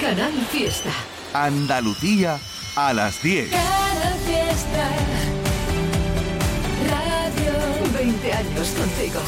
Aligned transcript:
Canal 0.00 0.32
Fiesta. 0.50 0.90
Andalucía 1.32 2.38
a 2.76 2.92
las 2.92 3.22
10. 3.22 3.50
Canal 3.50 4.14
Fiesta. 4.26 4.90
Radio 6.90 7.52
20 7.98 8.32
años 8.32 8.68
contigo. 8.78 9.20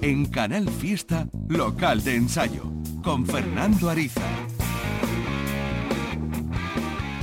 En 0.00 0.24
Canal 0.26 0.66
Fiesta, 0.70 1.26
local 1.46 2.02
de 2.02 2.16
ensayo, 2.16 2.72
con 3.04 3.26
Fernando 3.26 3.90
Ariza. 3.90 4.22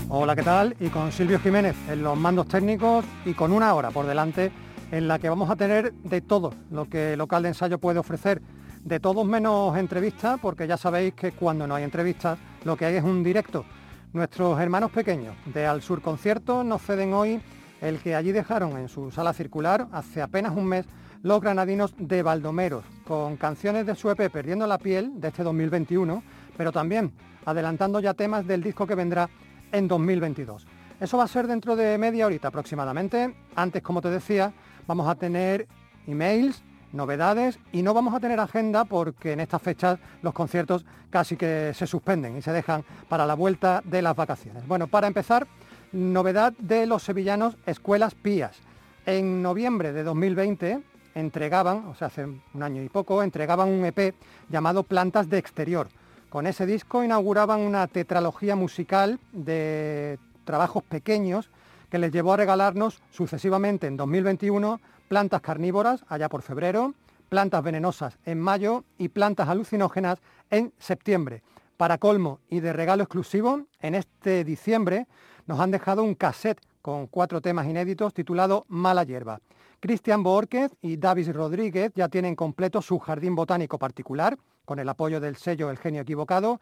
Hola, 0.10 0.36
¿qué 0.36 0.44
tal? 0.44 0.76
Y 0.80 0.90
con 0.90 1.12
Silvio 1.12 1.40
Jiménez 1.40 1.76
en 1.90 2.04
los 2.04 2.16
mandos 2.16 2.48
técnicos 2.48 3.04
y 3.26 3.34
con 3.34 3.52
una 3.52 3.74
hora 3.74 3.90
por 3.90 4.06
delante 4.06 4.52
en 4.92 5.08
la 5.08 5.20
que 5.20 5.30
vamos 5.30 5.50
a 5.50 5.56
tener 5.56 5.94
de 5.94 6.22
todo 6.22 6.54
lo 6.72 6.90
que 6.90 7.18
local 7.18 7.44
de 7.44 7.50
ensayo 7.50 7.80
puede 7.80 8.00
ofrecer. 8.00 8.42
De 8.84 9.00
todos 9.00 9.26
menos 9.26 9.76
entrevistas, 9.78 10.40
porque 10.42 10.68
ya 10.68 10.78
sabéis 10.78 11.14
que 11.14 11.32
cuando 11.32 11.66
no 11.66 11.76
hay 11.76 11.84
entrevistas 11.84 12.38
lo 12.64 12.78
que 12.78 12.86
hay 12.86 12.96
es 12.96 13.04
un 13.04 13.24
directo. 13.24 13.66
Nuestros 14.14 14.60
hermanos 14.60 14.92
pequeños 14.92 15.36
de 15.46 15.66
Al 15.66 15.82
Sur 15.82 16.02
Concierto 16.02 16.64
nos 16.64 16.82
ceden 16.82 17.14
hoy 17.14 17.42
el 17.82 18.00
que 18.00 18.16
allí 18.16 18.32
dejaron 18.32 18.78
en 18.78 18.88
su 18.88 19.12
sala 19.12 19.34
circular 19.34 19.88
hace 19.92 20.22
apenas 20.22 20.56
un 20.56 20.66
mes 20.66 20.86
los 21.22 21.42
granadinos 21.42 21.94
de 21.98 22.22
Baldomeros, 22.22 22.86
con 23.06 23.36
canciones 23.38 23.86
de 23.86 23.96
su 23.96 24.10
EP 24.10 24.32
Perdiendo 24.32 24.68
la 24.68 24.78
piel 24.78 25.20
de 25.20 25.30
este 25.30 25.44
2021, 25.44 26.24
pero 26.56 26.72
también 26.72 27.12
adelantando 27.46 28.00
ya 28.00 28.14
temas 28.14 28.46
del 28.46 28.62
disco 28.62 28.86
que 28.86 28.96
vendrá 28.96 29.30
en 29.72 29.88
2022. 29.88 30.68
Eso 31.00 31.18
va 31.18 31.24
a 31.26 31.28
ser 31.28 31.48
dentro 31.48 31.76
de 31.76 31.98
media 31.98 32.26
horita 32.26 32.48
aproximadamente. 32.48 33.36
Antes, 33.56 33.82
como 33.82 34.02
te 34.02 34.10
decía, 34.10 34.54
vamos 34.88 35.08
a 35.08 35.16
tener 35.16 35.68
emails, 36.08 36.64
novedades 36.92 37.60
y 37.72 37.82
no 37.82 37.94
vamos 37.94 38.14
a 38.14 38.20
tener 38.20 38.40
agenda 38.40 38.86
porque 38.86 39.34
en 39.34 39.40
estas 39.40 39.62
fechas 39.62 40.00
los 40.22 40.34
conciertos 40.34 40.86
casi 41.10 41.36
que 41.36 41.72
se 41.74 41.88
suspenden 41.88 42.38
y 42.38 42.42
se 42.42 42.52
dejan 42.52 42.84
para 43.10 43.26
la 43.26 43.36
vuelta 43.36 43.82
de 43.86 44.02
las 44.02 44.16
vacaciones. 44.16 44.68
Bueno, 44.68 44.88
para 44.88 45.08
empezar, 45.08 45.48
novedad 45.92 46.54
de 46.58 46.86
los 46.86 47.04
sevillanos 47.04 47.58
Escuelas 47.66 48.16
Pías. 48.16 48.58
En 49.06 49.42
noviembre 49.42 49.94
de 49.94 50.04
2020 50.04 50.82
entregaban, 51.14 51.86
o 51.88 51.96
sea, 51.96 52.08
hace 52.08 52.26
un 52.26 52.64
año 52.64 52.82
y 52.82 52.90
poco, 52.90 53.24
entregaban 53.24 53.70
un 53.70 53.86
EP 53.86 54.16
llamado 54.50 54.84
Plantas 54.84 55.30
de 55.30 55.38
Exterior. 55.38 55.88
Con 56.30 56.48
ese 56.48 56.66
disco 56.66 57.04
inauguraban 57.04 57.62
una 57.62 57.88
tetralogía 57.88 58.56
musical 58.56 59.20
de 59.32 60.20
trabajos 60.44 60.84
pequeños 60.84 61.50
que 61.96 62.00
les 62.00 62.12
llevó 62.12 62.34
a 62.34 62.36
regalarnos 62.36 63.02
sucesivamente 63.10 63.88
en 63.88 63.96
2021 63.96 64.82
plantas 65.08 65.40
carnívoras 65.40 66.04
allá 66.10 66.28
por 66.28 66.42
febrero, 66.42 66.94
plantas 67.30 67.64
venenosas 67.64 68.20
en 68.26 68.38
mayo 68.38 68.84
y 68.98 69.08
plantas 69.08 69.48
alucinógenas 69.48 70.20
en 70.50 70.74
septiembre. 70.78 71.42
Para 71.78 71.98
colmo 71.98 72.42
y 72.50 72.60
de 72.60 72.74
regalo 72.74 73.04
exclusivo, 73.04 73.62
en 73.80 73.96
este 73.96 74.44
diciembre 74.44 75.08
nos 75.46 75.62
han 75.62 75.72
dejado 75.72 76.04
un 76.04 76.16
cassette 76.16 76.60
con 76.82 77.08
cuatro 77.08 77.40
temas 77.40 77.66
inéditos 77.66 78.14
titulado 78.14 78.66
Mala 78.68 79.06
Hierba. 79.06 79.40
Cristian 79.80 80.22
Borquez 80.22 80.74
y 80.82 80.98
Davis 80.98 81.34
Rodríguez 81.34 81.94
ya 81.96 82.10
tienen 82.10 82.36
completo 82.36 82.82
su 82.82 83.00
jardín 83.00 83.36
botánico 83.36 83.80
particular, 83.80 84.38
con 84.66 84.80
el 84.80 84.90
apoyo 84.90 85.22
del 85.22 85.38
sello 85.38 85.70
El 85.70 85.78
Genio 85.78 86.02
Equivocado, 86.02 86.60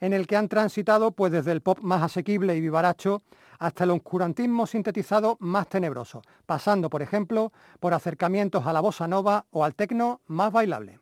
en 0.00 0.12
el 0.12 0.26
que 0.26 0.36
han 0.36 0.48
transitado 0.48 1.12
pues 1.12 1.32
desde 1.32 1.52
el 1.52 1.62
pop 1.62 1.78
más 1.82 2.02
asequible 2.02 2.56
y 2.56 2.60
vivaracho 2.60 3.22
hasta 3.58 3.84
el 3.84 3.90
oscurantismo 3.90 4.66
sintetizado 4.66 5.36
más 5.40 5.68
tenebroso, 5.68 6.22
pasando, 6.44 6.90
por 6.90 7.02
ejemplo, 7.02 7.52
por 7.80 7.94
acercamientos 7.94 8.66
a 8.66 8.72
la 8.72 8.80
bossa 8.80 9.08
nova 9.08 9.46
o 9.50 9.64
al 9.64 9.74
tecno 9.74 10.20
más 10.26 10.52
bailable. 10.52 11.00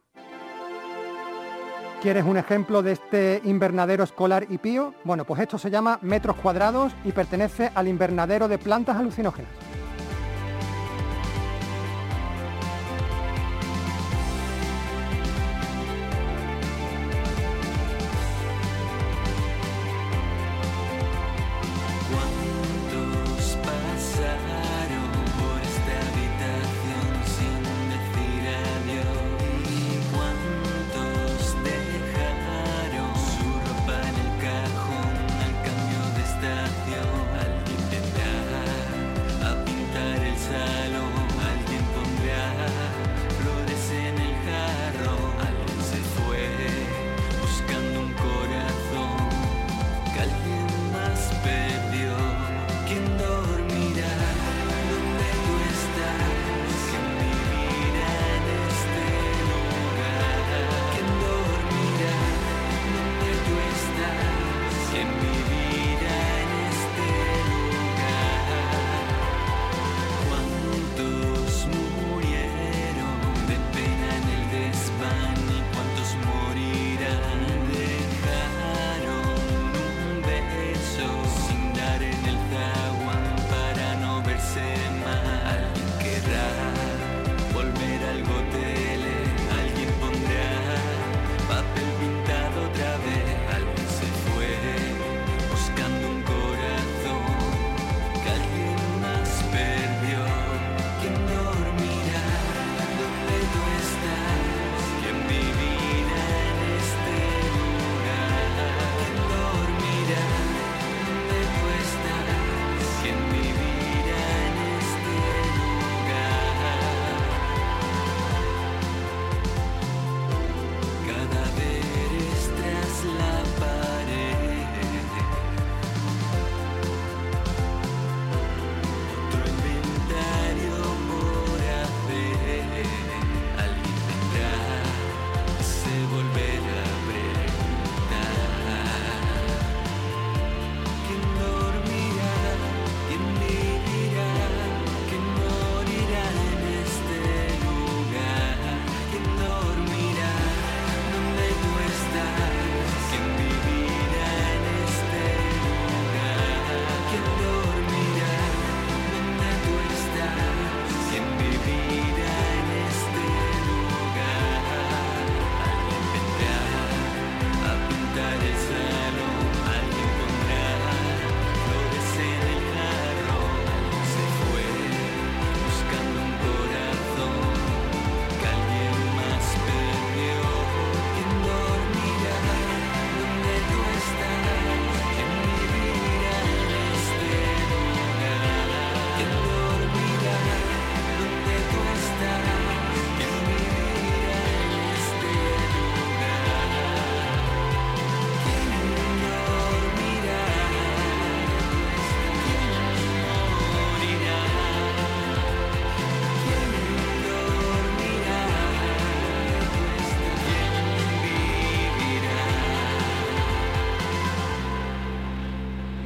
¿Quieres 2.01 2.25
un 2.25 2.37
ejemplo 2.37 2.83
de 2.83 2.93
este 2.93 3.41
invernadero 3.45 4.05
escolar 4.05 4.47
y 4.51 4.59
pío? 4.59 4.93
Bueno, 5.05 5.25
pues 5.25 5.41
esto 5.41 5.57
se 5.57 5.71
llama 5.71 5.99
metros 6.03 6.37
cuadrados 6.37 6.93
y 7.03 7.13
pertenece 7.13 7.73
al 7.75 7.89
invernadero 7.89 8.47
de 8.47 8.59
plantas 8.59 8.99
alucinógenas. 8.99 9.51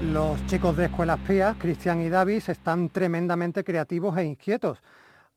Los 0.03 0.47
chicos 0.47 0.77
de 0.77 0.85
Escuelas 0.85 1.19
Pías, 1.27 1.57
Cristian 1.59 2.01
y 2.01 2.09
Davis, 2.09 2.49
están 2.49 2.89
tremendamente 2.89 3.65
creativos 3.65 4.17
e 4.17 4.25
inquietos. 4.25 4.79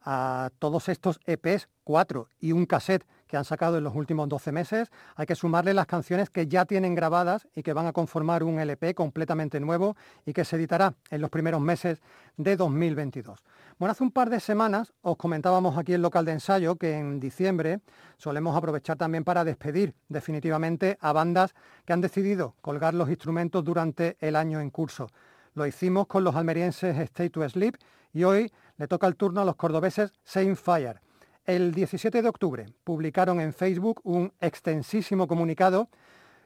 A 0.04 0.52
todos 0.60 0.88
estos 0.88 1.20
EPs, 1.26 1.68
cuatro 1.84 2.28
y 2.40 2.52
un 2.52 2.68
cassette 2.68 3.04
que 3.28 3.38
han 3.38 3.46
sacado 3.46 3.80
en 3.80 3.84
los 3.84 3.96
últimos 3.96 4.30
12 4.30 4.52
meses, 4.52 4.92
hay 5.16 5.26
que 5.26 5.34
sumarle 5.34 5.74
las 5.74 5.88
canciones 5.88 6.30
que 6.30 6.48
ya 6.48 6.66
tienen 6.66 6.94
grabadas 6.94 7.48
y 7.56 7.64
que 7.64 7.74
van 7.74 7.88
a 7.88 7.92
conformar 7.92 8.44
un 8.44 8.60
LP 8.60 8.94
completamente 8.94 9.60
nuevo 9.60 9.96
y 10.28 10.34
que 10.34 10.46
se 10.46 10.58
editará 10.58 10.94
en 11.10 11.22
los 11.22 11.32
primeros 11.32 11.60
meses 11.60 12.00
de 12.38 12.56
2022. 12.56 13.40
Bueno, 13.78 13.92
hace 13.92 14.04
un 14.04 14.12
par 14.12 14.30
de 14.30 14.40
semanas 14.40 14.94
os 15.02 15.18
comentábamos 15.18 15.78
aquí 15.78 15.94
en 15.94 16.02
local 16.02 16.26
de 16.26 16.34
ensayo 16.34 16.76
que 16.76 16.98
en 16.98 17.20
diciembre 17.20 17.82
solemos 18.18 18.56
aprovechar 18.56 18.98
también 18.98 19.24
para 19.24 19.44
despedir 19.44 19.96
definitivamente 20.10 20.98
a 21.02 21.14
bandas 21.14 21.56
que 21.86 21.94
han 21.94 22.02
decidido 22.02 22.56
colgar 22.62 22.94
los 22.94 23.10
instrumentos 23.10 23.64
durante 23.64 24.18
el 24.20 24.36
año 24.36 24.60
en 24.60 24.70
curso. 24.70 25.08
Lo 25.54 25.66
hicimos 25.66 26.08
con 26.08 26.24
los 26.24 26.36
almerienses 26.36 26.98
Stay 26.98 27.30
to 27.30 27.48
Sleep 27.48 27.76
y 28.14 28.24
hoy 28.24 28.52
le 28.78 28.88
toca 28.88 29.08
el 29.08 29.16
turno 29.16 29.42
a 29.42 29.46
los 29.46 29.56
cordobeses 29.56 30.14
Saint 30.24 30.58
Fire. 30.58 31.02
El 31.46 31.72
17 31.74 32.22
de 32.22 32.30
octubre 32.30 32.68
publicaron 32.84 33.42
en 33.42 33.54
Facebook 33.54 34.02
un 34.04 34.32
extensísimo 34.40 35.28
comunicado 35.28 35.90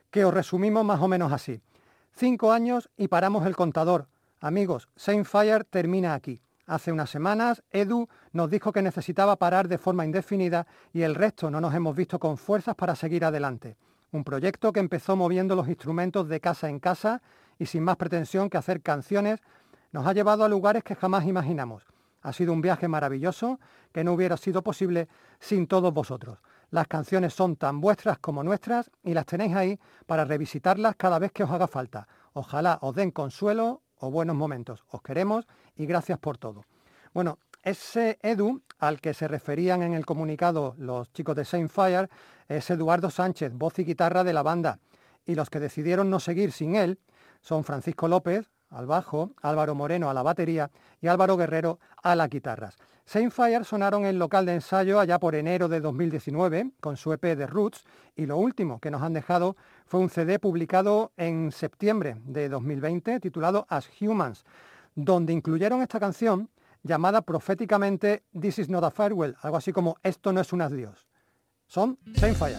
que 0.09 0.23
os 0.23 0.33
resumimos 0.33 0.85
más 0.85 1.01
o 1.01 1.07
menos 1.07 1.33
así. 1.33 1.61
Cinco 2.15 2.53
años 2.53 2.89
y 2.95 3.09
paramos 3.09 3.45
el 3.45 3.55
contador. 3.55 4.07
Amigos, 4.39 4.87
Saint 4.95 5.25
Fire 5.25 5.65
termina 5.65 6.13
aquí. 6.13 6.41
Hace 6.67 6.91
unas 6.91 7.11
semanas, 7.11 7.63
Edu 7.69 8.07
nos 8.31 8.49
dijo 8.49 8.71
que 8.71 8.81
necesitaba 8.81 9.35
parar 9.35 9.67
de 9.67 9.77
forma 9.77 10.03
indefinida 10.03 10.65
y 10.91 11.03
el 11.03 11.13
resto 11.13 11.51
no 11.51 11.61
nos 11.61 11.75
hemos 11.75 11.95
visto 11.95 12.17
con 12.17 12.37
fuerzas 12.37 12.73
para 12.73 12.95
seguir 12.95 13.23
adelante. 13.23 13.77
Un 14.11 14.23
proyecto 14.23 14.73
que 14.73 14.79
empezó 14.79 15.15
moviendo 15.15 15.55
los 15.55 15.67
instrumentos 15.67 16.27
de 16.27 16.39
casa 16.39 16.67
en 16.67 16.79
casa 16.79 17.21
y 17.59 17.67
sin 17.67 17.83
más 17.83 17.97
pretensión 17.97 18.49
que 18.49 18.57
hacer 18.57 18.81
canciones, 18.81 19.41
nos 19.91 20.07
ha 20.07 20.13
llevado 20.13 20.43
a 20.43 20.49
lugares 20.49 20.83
que 20.83 20.95
jamás 20.95 21.25
imaginamos. 21.25 21.85
Ha 22.23 22.33
sido 22.33 22.51
un 22.51 22.61
viaje 22.61 22.87
maravilloso 22.87 23.59
que 23.91 24.03
no 24.03 24.13
hubiera 24.13 24.35
sido 24.35 24.63
posible 24.63 25.07
sin 25.39 25.67
todos 25.67 25.93
vosotros. 25.93 26.39
Las 26.71 26.87
canciones 26.87 27.35
son 27.35 27.57
tan 27.57 27.79
vuestras 27.79 28.17
como 28.17 28.43
nuestras 28.43 28.89
y 29.03 29.13
las 29.13 29.27
tenéis 29.27 29.55
ahí 29.55 29.79
para 30.07 30.25
revisitarlas 30.25 30.95
cada 30.95 31.19
vez 31.19 31.31
que 31.31 31.43
os 31.43 31.51
haga 31.51 31.67
falta. 31.67 32.07
Ojalá 32.33 32.79
os 32.81 32.95
den 32.95 33.11
consuelo 33.11 33.83
buenos 34.11 34.35
momentos. 34.35 34.83
Os 34.89 35.01
queremos 35.01 35.47
y 35.75 35.85
gracias 35.85 36.19
por 36.19 36.37
todo. 36.37 36.65
Bueno, 37.13 37.39
ese 37.63 38.19
Edu 38.21 38.61
al 38.79 39.01
que 39.01 39.13
se 39.13 39.27
referían 39.27 39.81
en 39.81 39.93
el 39.93 40.05
comunicado 40.05 40.75
los 40.77 41.11
chicos 41.13 41.35
de 41.35 41.45
Saint 41.45 41.71
Fire 41.71 42.09
es 42.47 42.69
Eduardo 42.69 43.09
Sánchez, 43.09 43.53
voz 43.53 43.79
y 43.79 43.85
guitarra 43.85 44.23
de 44.23 44.33
la 44.33 44.43
banda. 44.43 44.79
Y 45.25 45.35
los 45.35 45.49
que 45.49 45.59
decidieron 45.59 46.09
no 46.09 46.19
seguir 46.19 46.51
sin 46.51 46.75
él 46.75 46.99
son 47.41 47.63
Francisco 47.63 48.07
López, 48.07 48.51
al 48.69 48.85
bajo, 48.85 49.31
Álvaro 49.41 49.75
Moreno 49.75 50.09
a 50.09 50.13
la 50.13 50.23
batería 50.23 50.69
y 51.01 51.07
Álvaro 51.07 51.37
Guerrero 51.37 51.79
a 52.03 52.15
las 52.15 52.29
guitarras. 52.29 52.77
Saint 53.05 53.31
Fire 53.31 53.63
sonaron 53.63 54.05
en 54.05 54.17
local 54.17 54.47
de 54.47 54.55
ensayo 54.55 54.99
allá 54.99 55.19
por 55.19 55.35
enero 55.35 55.67
de 55.67 55.79
2019 55.79 56.71
con 56.79 56.97
su 56.97 57.13
EP 57.13 57.21
de 57.37 57.45
Roots 57.45 57.83
y 58.15 58.25
lo 58.25 58.37
último 58.37 58.79
que 58.79 58.89
nos 58.89 59.03
han 59.03 59.13
dejado 59.13 59.55
fue 59.85 59.99
un 59.99 60.09
CD 60.09 60.39
publicado 60.39 61.11
en 61.15 61.51
septiembre 61.51 62.17
de 62.25 62.49
2020 62.49 63.19
titulado 63.19 63.67
As 63.69 63.89
Humans, 64.01 64.43
donde 64.95 65.33
incluyeron 65.33 65.83
esta 65.83 65.99
canción 65.99 66.49
llamada 66.81 67.21
proféticamente 67.21 68.23
This 68.39 68.57
is 68.57 68.69
not 68.69 68.83
a 68.83 68.89
farewell, 68.89 69.35
algo 69.41 69.57
así 69.57 69.71
como 69.71 69.97
Esto 70.01 70.33
no 70.33 70.41
es 70.41 70.51
un 70.51 70.61
adiós. 70.61 71.07
Son 71.67 71.99
Saint 72.15 72.35
Fire. 72.35 72.57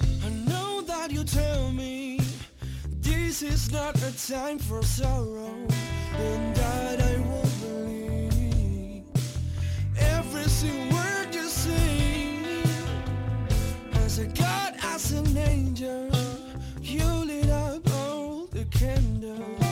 I 6.18 6.95
God, 14.34 14.74
as 14.82 15.12
an 15.12 15.36
angel, 15.36 16.10
you 16.80 17.04
lit 17.04 17.50
up 17.50 17.86
all 17.92 18.46
the 18.46 18.64
candles. 18.64 19.65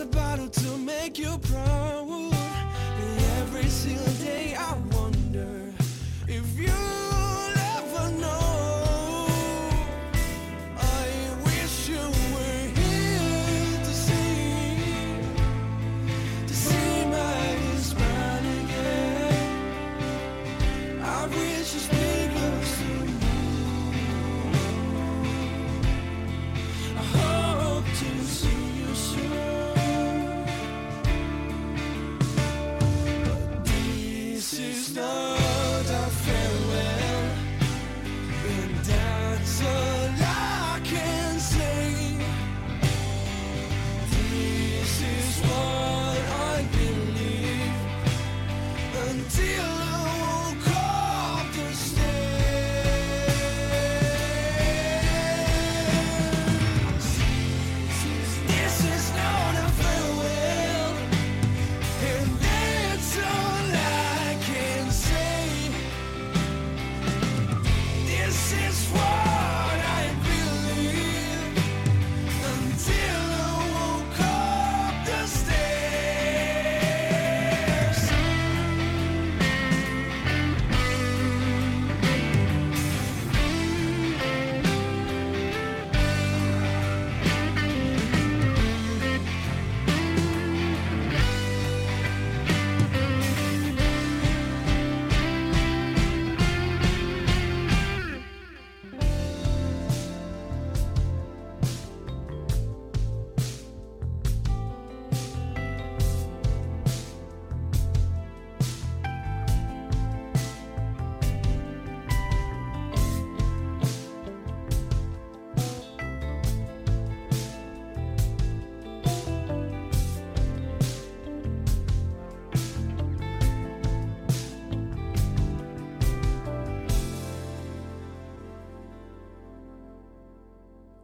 a 0.00 0.06
bottle 0.06 0.48
to 0.48 0.78
make 0.78 1.18
you 1.18 1.38
proud. 1.38 2.32
And 3.00 3.20
every 3.40 3.68
single 3.68 4.17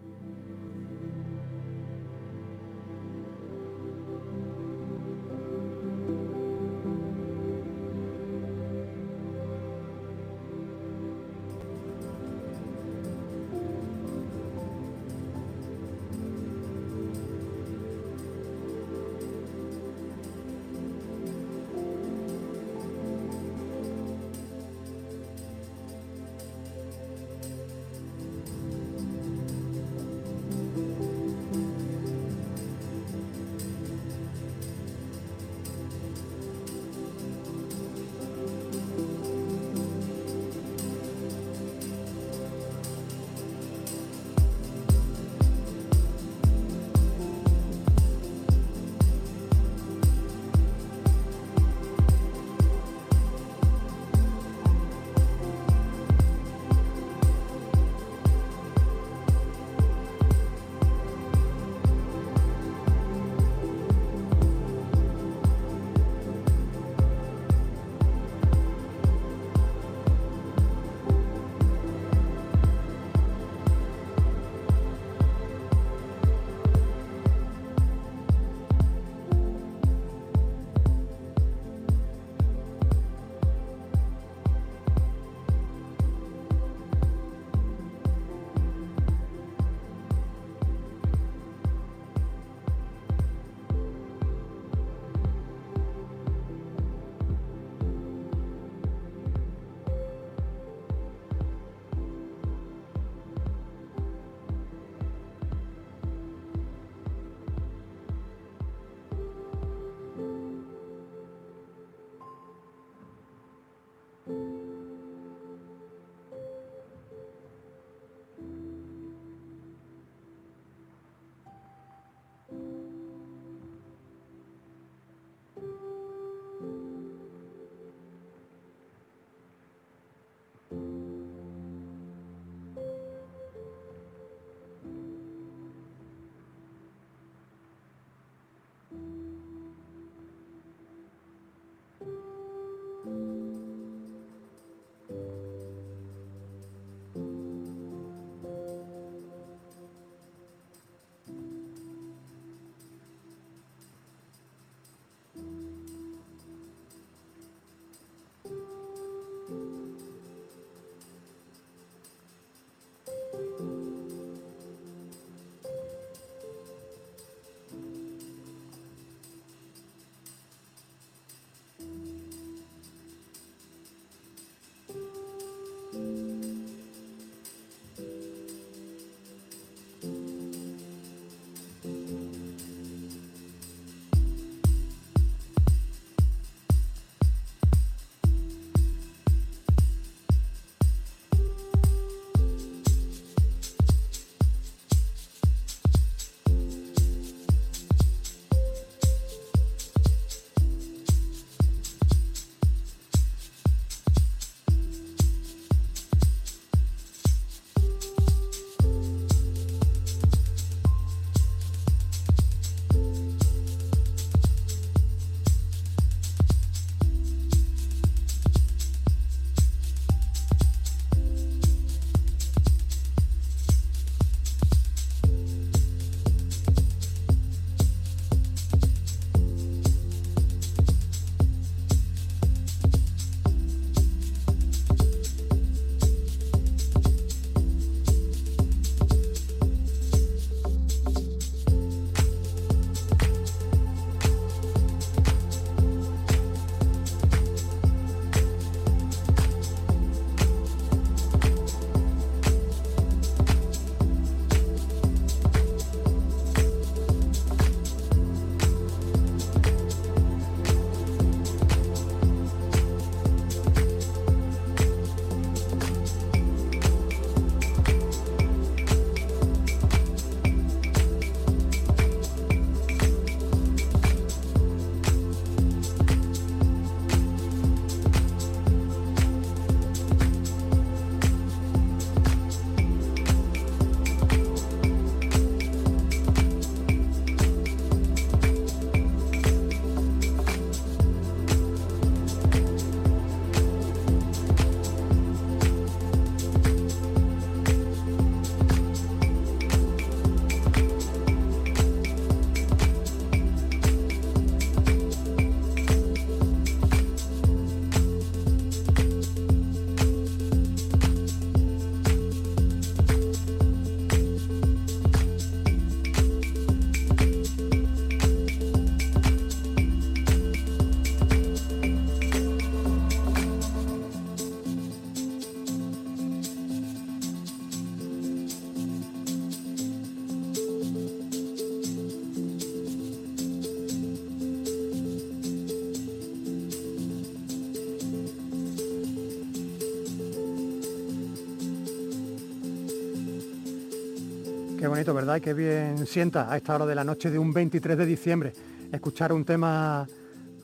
Qué 344.89 344.91
bonito, 344.91 345.13
¿verdad? 345.13 345.39
Qué 345.39 345.53
bien 345.53 346.07
sienta 346.07 346.51
a 346.51 346.57
esta 346.57 346.75
hora 346.75 346.87
de 346.87 346.95
la 346.95 347.05
noche 347.05 347.31
de 347.31 347.39
un 347.39 347.53
23 347.53 347.99
de 347.99 348.07
diciembre 348.07 348.55
escuchar 348.91 349.35
un 349.35 349.45
tema 349.45 350.07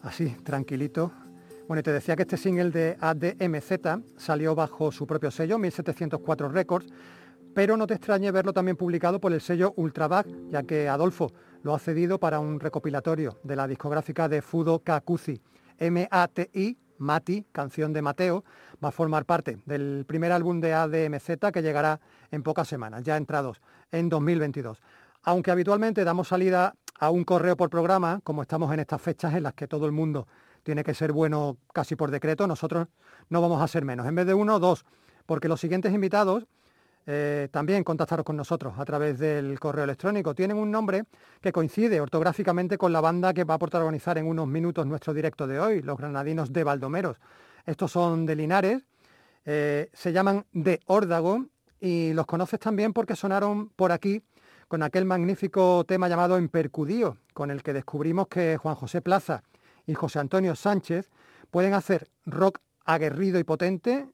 así, 0.03 0.35
tranquilito. 0.43 1.13
Bueno, 1.69 1.83
te 1.83 1.93
decía 1.93 2.17
que 2.17 2.23
este 2.23 2.39
single 2.39 2.71
de 2.71 2.97
ADMZ 2.99 4.03
salió 4.17 4.55
bajo 4.55 4.91
su 4.91 5.07
propio 5.07 5.31
sello, 5.31 5.59
1704 5.59 6.49
Records, 6.49 6.87
pero 7.55 7.77
no 7.77 7.87
te 7.87 7.93
extrañe 7.93 8.31
verlo 8.31 8.55
también 8.55 8.79
publicado 8.79 9.21
por 9.21 9.31
el 9.35 9.43
sello 9.43 9.75
Ultrabag, 9.77 10.25
ya 10.49 10.63
que 10.63 10.89
Adolfo 10.89 11.31
lo 11.63 11.75
ha 11.75 11.79
cedido 11.79 12.19
para 12.19 12.41
un 12.41 12.61
recopilatorio 12.61 13.41
de 13.43 13.57
la 13.57 13.69
discográfica 13.69 14.27
de 14.27 14.41
Fudo 14.41 14.79
Kakuzi. 14.79 15.39
M-A-T-I, 15.77 16.79
Mati, 17.05 17.45
canción 17.53 17.93
de 17.93 18.03
Mateo, 18.03 18.45
va 18.83 18.89
a 18.89 18.93
formar 18.93 19.25
parte 19.25 19.59
del 19.67 20.05
primer 20.07 20.33
álbum 20.33 20.61
de 20.61 20.75
ADMZ 20.75 21.53
que 21.53 21.63
llegará 21.63 22.01
en 22.31 22.43
pocas 22.43 22.67
semanas, 22.67 23.03
ya 23.05 23.17
entrados 23.17 23.61
en 23.93 24.09
2022. 24.09 24.83
Aunque 25.23 25.51
habitualmente 25.51 26.05
damos 26.05 26.29
salida 26.29 26.75
a 26.99 27.11
un 27.11 27.25
correo 27.25 27.57
por 27.57 27.71
programa, 27.71 28.21
como 28.25 28.43
estamos 28.43 28.73
en 28.73 28.81
estas 28.81 29.01
fechas 29.01 29.35
en 29.35 29.43
las 29.45 29.55
que 29.55 29.69
todo 29.69 29.87
el 29.87 29.93
mundo 29.93 30.27
tiene 30.63 30.83
que 30.83 30.95
ser 30.95 31.13
bueno 31.13 31.59
casi 31.73 31.95
por 31.95 32.11
decreto, 32.11 32.47
nosotros 32.47 32.89
no 33.29 33.41
vamos 33.41 33.63
a 33.63 33.69
ser 33.69 33.85
menos. 33.85 34.07
En 34.07 34.15
vez 34.15 34.27
de 34.27 34.35
uno, 34.35 34.59
dos, 34.59 34.85
porque 35.27 35.49
los 35.49 35.61
siguientes 35.61 35.93
invitados 35.93 36.47
eh, 37.07 37.49
también 37.51 37.85
contactaron 37.85 38.25
con 38.25 38.37
nosotros 38.37 38.75
a 38.79 38.85
través 38.85 39.19
del 39.19 39.61
correo 39.61 39.85
electrónico. 39.85 40.35
Tienen 40.35 40.57
un 40.57 40.71
nombre 40.71 41.05
que 41.41 41.53
coincide 41.53 42.01
ortográficamente 42.01 42.79
con 42.79 42.93
la 42.93 43.01
banda 43.01 43.35
que 43.35 43.45
va 43.45 43.55
a 43.55 43.59
protagonizar 43.59 44.17
en 44.17 44.27
unos 44.27 44.47
minutos 44.47 44.87
nuestro 44.87 45.13
directo 45.13 45.47
de 45.47 45.61
hoy, 45.61 45.83
los 45.83 45.99
granadinos 45.99 46.53
de 46.53 46.65
Baldomeros. 46.65 47.19
Estos 47.67 47.93
son 47.93 48.25
de 48.25 48.37
Linares, 48.37 48.87
eh, 49.45 49.91
se 49.93 50.13
llaman 50.13 50.47
de 50.53 50.81
Órdago 50.87 51.47
y 51.81 52.15
los 52.15 52.25
conoces 52.27 52.59
también 52.59 52.93
porque 52.95 53.17
sonaron 53.17 53.69
por 53.71 53.93
aquí 53.93 54.23
con 54.69 54.83
aquel 54.83 55.05
magnífico 55.05 55.85
tema 55.85 56.09
llamado 56.09 56.39
Empercudío, 56.39 57.19
con 57.35 57.51
el 57.51 57.63
que 57.63 57.75
descubrimos 57.75 58.29
que 58.29 58.57
Juan 58.57 58.75
José 58.75 59.03
Plaza 59.03 59.43
y 59.87 59.93
José 59.93 60.19
Antonio 60.19 60.57
Sánchez 60.57 61.11
pueden 61.51 61.75
hacer 61.75 62.09
rock 62.25 62.61
aguerrido 62.87 63.39
y 63.39 63.45
potente, 63.45 64.09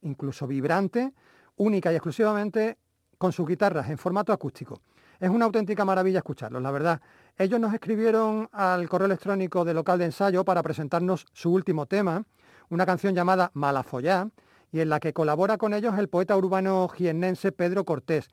incluso 0.00 0.46
vibrante, 0.46 1.12
única 1.60 1.92
y 1.92 1.96
exclusivamente 1.96 2.78
con 3.18 3.32
sus 3.32 3.46
guitarras 3.46 3.90
en 3.90 3.98
formato 3.98 4.32
acústico. 4.32 4.80
Es 5.18 5.28
una 5.28 5.44
auténtica 5.44 5.84
maravilla 5.84 6.20
escucharlos, 6.20 6.62
la 6.62 6.70
verdad. 6.70 7.00
Ellos 7.36 7.60
nos 7.60 7.74
escribieron 7.74 8.48
al 8.52 8.88
correo 8.88 9.04
electrónico 9.04 9.64
del 9.66 9.76
local 9.76 9.98
de 9.98 10.06
ensayo 10.06 10.42
para 10.44 10.62
presentarnos 10.62 11.26
su 11.34 11.52
último 11.52 11.84
tema, 11.84 12.24
una 12.70 12.86
canción 12.86 13.14
llamada 13.14 13.50
Malafollá, 13.52 14.30
y 14.72 14.80
en 14.80 14.88
la 14.88 15.00
que 15.00 15.12
colabora 15.12 15.58
con 15.58 15.74
ellos 15.74 15.98
el 15.98 16.08
poeta 16.08 16.34
urbano 16.36 16.88
jiennense 16.88 17.52
Pedro 17.52 17.84
Cortés. 17.84 18.28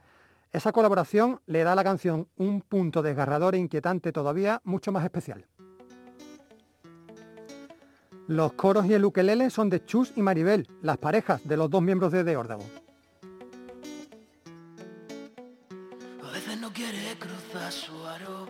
Esa 0.53 0.71
colaboración 0.71 1.41
le 1.47 1.63
da 1.65 1.73
a 1.73 1.75
la 1.75 1.83
canción 1.83 2.29
un 2.37 2.61
punto 2.61 3.01
desgarrador 3.01 3.55
e 3.55 3.57
inquietante 3.57 4.13
todavía 4.13 4.61
mucho 4.63 4.93
más 4.93 5.03
especial. 5.03 5.45
Los 8.27 8.53
coros 8.53 8.85
y 8.85 8.93
el 8.93 9.03
ukelele 9.03 9.49
son 9.49 9.69
de 9.69 9.83
Chus 9.83 10.13
y 10.15 10.21
Maribel, 10.21 10.69
las 10.81 10.97
parejas 10.97 11.45
de 11.45 11.57
los 11.57 11.69
dos 11.69 11.81
miembros 11.81 12.13
de 12.13 12.23
The 12.23 12.37
quiere 16.77 17.17
cruzar 17.17 17.71
su 17.71 18.05
aro 18.05 18.45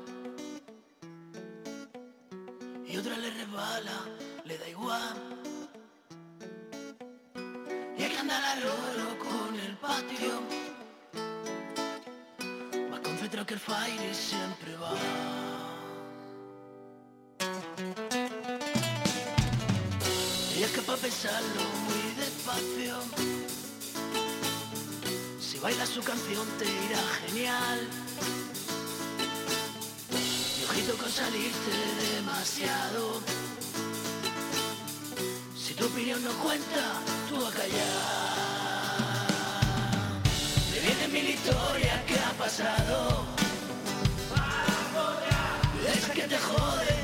y 2.86 2.98
otra 2.98 3.16
le 3.16 3.30
resbala, 3.32 4.00
le 4.44 4.58
da 4.58 4.68
igual. 4.68 5.16
Y 7.98 8.04
hay 8.04 8.12
que 8.12 8.18
andar 8.18 8.44
a 8.44 8.56
loro 8.60 9.08
con 9.18 9.58
el 9.58 9.78
patio, 9.78 10.34
más 12.90 13.00
concentrado 13.00 13.46
que 13.46 13.54
el 13.54 13.60
fire 13.62 14.13
siempre 14.13 14.76
va. 14.76 14.94
Y 20.58 20.63
es 20.63 20.72
que 20.74 20.82
para 20.82 20.98
pensarlo 20.98 21.62
muy 21.86 22.04
despacio. 22.18 23.27
Si 25.58 25.63
bailas 25.63 25.89
su 25.89 26.04
canción 26.04 26.46
te 26.60 26.65
irá 26.65 27.02
genial. 27.26 27.80
Y 30.60 30.63
ojito 30.65 30.96
con 30.98 31.10
salirte 31.10 31.72
demasiado. 32.15 33.24
Si 35.58 35.74
tu 35.74 35.88
opinión 35.88 36.24
no 36.24 36.30
cuenta, 36.43 37.02
tú 37.28 37.43
a 37.43 37.50
callar. 37.50 37.88
Me 40.72 40.80
vienen 40.80 41.12
mil 41.12 41.28
historias 41.28 42.04
que 42.04 42.20
ha 42.20 42.34
pasado. 42.34 43.26
Es 45.91 46.06
que 46.06 46.22
te 46.22 46.38
joden, 46.38 46.96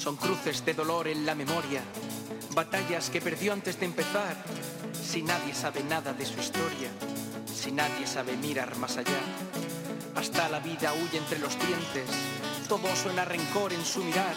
Son 0.00 0.16
cruces 0.16 0.64
de 0.64 0.72
dolor 0.72 1.08
en 1.08 1.26
la 1.26 1.34
memoria, 1.34 1.82
batallas 2.54 3.10
que 3.10 3.20
perdió 3.20 3.52
antes 3.52 3.78
de 3.78 3.84
empezar. 3.84 4.34
Si 4.94 5.20
nadie 5.20 5.54
sabe 5.54 5.84
nada 5.84 6.14
de 6.14 6.24
su 6.24 6.40
historia, 6.40 6.88
si 7.54 7.70
nadie 7.70 8.06
sabe 8.06 8.34
mirar 8.38 8.74
más 8.78 8.96
allá. 8.96 9.20
Hasta 10.16 10.48
la 10.48 10.60
vida 10.60 10.94
huye 10.94 11.18
entre 11.18 11.38
los 11.38 11.54
dientes, 11.58 12.08
todo 12.66 12.88
suena 12.96 13.26
rencor 13.26 13.74
en 13.74 13.84
su 13.84 14.02
mirar. 14.02 14.32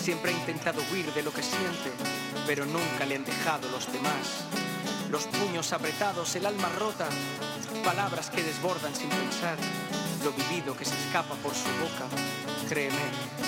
Siempre 0.00 0.30
ha 0.30 0.38
intentado 0.38 0.80
huir 0.92 1.12
de 1.14 1.24
lo 1.24 1.32
que 1.32 1.42
siente, 1.42 1.90
pero 2.46 2.64
nunca 2.64 3.06
le 3.08 3.16
han 3.16 3.24
dejado 3.24 3.68
los 3.70 3.92
demás. 3.92 4.44
Los 5.10 5.24
puños 5.24 5.72
apretados, 5.72 6.36
el 6.36 6.46
alma 6.46 6.68
rota, 6.78 7.08
palabras 7.84 8.30
que 8.30 8.40
desbordan 8.44 8.94
sin 8.94 9.08
pensar. 9.08 9.58
Lo 10.22 10.30
vivido 10.30 10.76
que 10.76 10.84
se 10.84 10.94
escapa 10.94 11.34
por 11.42 11.54
su 11.56 11.68
boca, 11.80 12.06
créeme, 12.68 12.94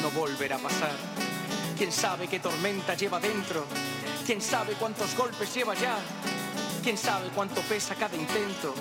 no 0.02 0.10
volverá 0.10 0.56
a 0.56 0.58
pasar. 0.58 1.27
¿Quién 1.78 1.92
sabe 1.92 2.26
qué 2.26 2.40
tormenta 2.40 2.94
lleva 2.94 3.20
dentro? 3.20 3.64
¿Quién 4.26 4.42
sabe 4.42 4.72
cuántos 4.72 5.16
golpes 5.16 5.54
lleva 5.54 5.74
ya? 5.76 5.96
¿Quién 6.82 6.98
sabe 6.98 7.28
cuánto 7.28 7.60
pesa 7.60 7.94
cada 7.94 8.16
intento? 8.16 8.74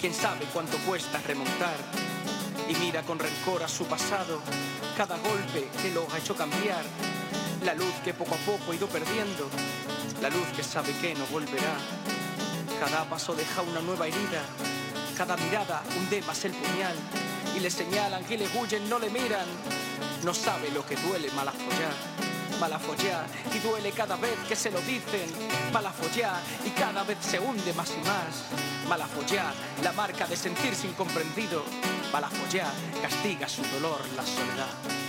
¿Quién 0.00 0.12
sabe 0.12 0.46
cuánto 0.52 0.76
cuesta 0.78 1.20
remontar? 1.24 1.76
Y 2.68 2.74
mira 2.74 3.02
con 3.02 3.20
rencor 3.20 3.62
a 3.62 3.68
su 3.68 3.86
pasado, 3.86 4.40
cada 4.96 5.16
golpe 5.18 5.68
que 5.80 5.92
lo 5.92 6.04
ha 6.12 6.18
hecho 6.18 6.34
cambiar. 6.34 6.82
La 7.64 7.74
luz 7.74 7.94
que 8.04 8.12
poco 8.12 8.34
a 8.34 8.38
poco 8.38 8.72
ha 8.72 8.74
ido 8.74 8.88
perdiendo, 8.88 9.48
la 10.20 10.28
luz 10.28 10.48
que 10.56 10.64
sabe 10.64 10.92
que 11.00 11.14
no 11.14 11.24
volverá. 11.26 11.76
Cada 12.80 13.08
paso 13.08 13.36
deja 13.36 13.62
una 13.62 13.80
nueva 13.82 14.08
herida, 14.08 14.42
cada 15.16 15.36
mirada 15.36 15.84
hunde 15.96 16.20
más 16.22 16.44
el 16.44 16.50
puñal. 16.52 16.96
y 17.56 17.60
le 17.60 17.70
señalan 17.70 18.24
y 18.28 18.36
le 18.36 18.48
huyen, 18.48 18.88
no 18.88 18.98
le 18.98 19.10
miran. 19.10 19.46
No 20.24 20.34
sabe 20.34 20.70
lo 20.70 20.84
que 20.86 20.96
duele 20.96 21.30
malafollar, 21.32 21.92
malafollar 22.62 23.26
y 23.52 23.58
duele 23.58 23.90
cada 23.90 24.14
vez 24.14 24.38
que 24.48 24.54
se 24.54 24.70
lo 24.70 24.80
dicen, 24.82 25.28
malafollar 25.72 26.40
y 26.64 26.70
cada 26.70 27.02
vez 27.02 27.18
se 27.20 27.40
hunde 27.40 27.72
más 27.72 27.90
y 27.90 28.06
más. 28.06 28.88
Malafollar, 28.88 29.52
la 29.82 29.90
marca 29.90 30.28
de 30.28 30.36
sentirse 30.36 30.86
incomprendido, 30.86 31.64
malafollar 32.12 32.72
castiga 33.02 33.48
su 33.48 33.62
dolor 33.64 34.00
la 34.14 34.24
soledad. 34.24 35.01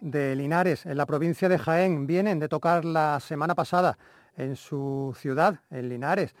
De 0.00 0.34
Linares, 0.34 0.86
en 0.86 0.96
la 0.96 1.04
provincia 1.04 1.50
de 1.50 1.58
Jaén, 1.58 2.06
vienen 2.06 2.38
de 2.38 2.48
tocar 2.48 2.82
la 2.86 3.20
semana 3.20 3.54
pasada 3.54 3.98
en 4.38 4.56
su 4.56 5.14
ciudad, 5.18 5.60
en 5.70 5.90
Linares. 5.90 6.34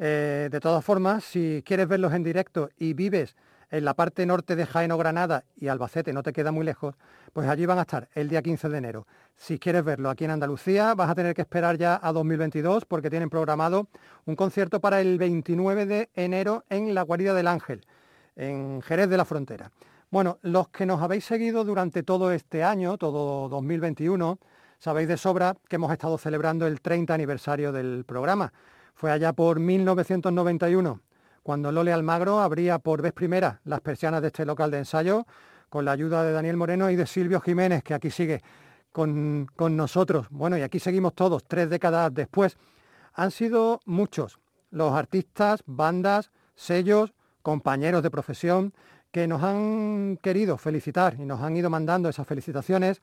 Eh, 0.00 0.48
de 0.50 0.58
todas 0.58 0.84
formas, 0.84 1.22
si 1.22 1.62
quieres 1.64 1.86
verlos 1.86 2.12
en 2.12 2.24
directo 2.24 2.68
y 2.76 2.94
vives 2.94 3.36
en 3.70 3.84
la 3.84 3.94
parte 3.94 4.26
norte 4.26 4.56
de 4.56 4.66
Jaén 4.66 4.90
o 4.90 4.98
Granada 4.98 5.44
y 5.56 5.68
Albacete 5.68 6.12
no 6.12 6.24
te 6.24 6.32
queda 6.32 6.50
muy 6.50 6.64
lejos, 6.64 6.96
pues 7.32 7.48
allí 7.48 7.64
van 7.64 7.78
a 7.78 7.82
estar 7.82 8.08
el 8.14 8.28
día 8.28 8.42
15 8.42 8.68
de 8.70 8.78
enero. 8.78 9.06
Si 9.36 9.60
quieres 9.60 9.84
verlo 9.84 10.10
aquí 10.10 10.24
en 10.24 10.32
Andalucía, 10.32 10.96
vas 10.96 11.10
a 11.10 11.14
tener 11.14 11.34
que 11.34 11.42
esperar 11.42 11.78
ya 11.78 12.00
a 12.02 12.12
2022 12.12 12.86
porque 12.86 13.08
tienen 13.08 13.30
programado 13.30 13.86
un 14.24 14.34
concierto 14.34 14.80
para 14.80 15.00
el 15.00 15.16
29 15.16 15.86
de 15.86 16.10
enero 16.14 16.64
en 16.70 16.92
la 16.92 17.02
Guarida 17.02 17.34
del 17.34 17.46
Ángel, 17.46 17.86
en 18.34 18.82
Jerez 18.82 19.08
de 19.08 19.16
la 19.16 19.24
Frontera. 19.24 19.70
Bueno, 20.10 20.38
los 20.40 20.68
que 20.68 20.86
nos 20.86 21.02
habéis 21.02 21.26
seguido 21.26 21.64
durante 21.64 22.02
todo 22.02 22.32
este 22.32 22.64
año, 22.64 22.96
todo 22.96 23.50
2021, 23.50 24.38
sabéis 24.78 25.06
de 25.06 25.18
sobra 25.18 25.54
que 25.68 25.76
hemos 25.76 25.92
estado 25.92 26.16
celebrando 26.16 26.66
el 26.66 26.80
30 26.80 27.12
aniversario 27.12 27.72
del 27.72 28.06
programa. 28.06 28.50
Fue 28.94 29.10
allá 29.12 29.34
por 29.34 29.60
1991, 29.60 31.02
cuando 31.42 31.70
Lole 31.72 31.92
Almagro 31.92 32.40
abría 32.40 32.78
por 32.78 33.02
vez 33.02 33.12
primera 33.12 33.60
las 33.64 33.82
persianas 33.82 34.22
de 34.22 34.28
este 34.28 34.46
local 34.46 34.70
de 34.70 34.78
ensayo, 34.78 35.26
con 35.68 35.84
la 35.84 35.92
ayuda 35.92 36.24
de 36.24 36.32
Daniel 36.32 36.56
Moreno 36.56 36.88
y 36.88 36.96
de 36.96 37.06
Silvio 37.06 37.42
Jiménez, 37.42 37.82
que 37.82 37.92
aquí 37.92 38.10
sigue 38.10 38.40
con, 38.92 39.46
con 39.56 39.76
nosotros. 39.76 40.26
Bueno, 40.30 40.56
y 40.56 40.62
aquí 40.62 40.80
seguimos 40.80 41.12
todos, 41.14 41.44
tres 41.44 41.68
décadas 41.68 42.14
después. 42.14 42.56
Han 43.12 43.30
sido 43.30 43.80
muchos 43.84 44.38
los 44.70 44.94
artistas, 44.94 45.62
bandas, 45.66 46.30
sellos, 46.54 47.12
compañeros 47.42 48.02
de 48.02 48.10
profesión, 48.10 48.72
que 49.10 49.26
nos 49.26 49.42
han 49.42 50.18
querido 50.22 50.58
felicitar 50.58 51.16
y 51.18 51.24
nos 51.24 51.40
han 51.40 51.56
ido 51.56 51.70
mandando 51.70 52.08
esas 52.08 52.26
felicitaciones 52.26 53.00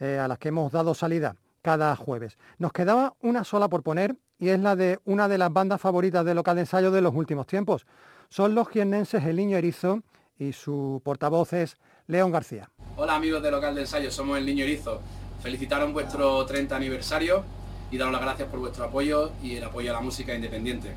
eh, 0.00 0.18
a 0.18 0.28
las 0.28 0.38
que 0.38 0.48
hemos 0.48 0.72
dado 0.72 0.94
salida 0.94 1.36
cada 1.60 1.94
jueves. 1.96 2.38
Nos 2.58 2.72
quedaba 2.72 3.14
una 3.20 3.44
sola 3.44 3.68
por 3.68 3.82
poner 3.82 4.16
y 4.38 4.48
es 4.48 4.58
la 4.58 4.74
de 4.74 4.98
una 5.04 5.28
de 5.28 5.38
las 5.38 5.52
bandas 5.52 5.80
favoritas 5.80 6.24
del 6.24 6.36
local 6.36 6.56
de 6.56 6.62
ensayo 6.62 6.90
de 6.90 7.00
los 7.00 7.14
últimos 7.14 7.46
tiempos. 7.46 7.86
Son 8.28 8.54
los 8.54 8.68
jiennenses 8.68 9.24
El 9.24 9.36
Niño 9.36 9.56
Erizo 9.56 10.02
y 10.38 10.52
su 10.52 11.00
portavoz 11.04 11.52
es 11.52 11.76
León 12.06 12.32
García. 12.32 12.68
Hola 12.96 13.14
amigos 13.14 13.42
de 13.42 13.50
local 13.50 13.74
de 13.74 13.82
ensayo, 13.82 14.10
somos 14.10 14.38
El 14.38 14.46
Niño 14.46 14.64
Erizo. 14.64 15.00
Felicitaros 15.42 15.92
vuestro 15.92 16.44
30 16.46 16.74
aniversario 16.74 17.44
y 17.90 17.98
daros 17.98 18.12
las 18.12 18.22
gracias 18.22 18.48
por 18.48 18.58
vuestro 18.58 18.84
apoyo 18.84 19.32
y 19.42 19.56
el 19.56 19.64
apoyo 19.64 19.90
a 19.90 19.94
la 19.94 20.00
música 20.00 20.34
independiente. 20.34 20.94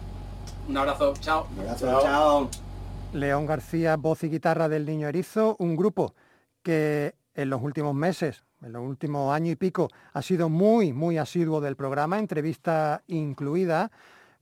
Un 0.68 0.78
abrazo, 0.78 1.14
chao. 1.20 1.48
chao. 1.78 2.50
León 3.16 3.46
García, 3.46 3.96
voz 3.96 4.24
y 4.24 4.30
guitarra 4.30 4.68
del 4.68 4.86
Niño 4.86 5.08
Erizo, 5.08 5.56
un 5.60 5.76
grupo 5.76 6.14
que 6.62 7.16
en 7.34 7.50
los 7.50 7.62
últimos 7.62 7.96
meses, 7.96 8.44
en 8.62 8.74
los 8.74 8.84
últimos 8.84 9.34
año 9.34 9.52
y 9.52 9.56
pico, 9.56 9.90
ha 10.14 10.22
sido 10.22 10.50
muy, 10.50 10.92
muy 10.92 11.18
asiduo 11.18 11.62
del 11.62 11.78
programa, 11.78 12.20
entrevista 12.20 13.04
incluida, 13.08 13.90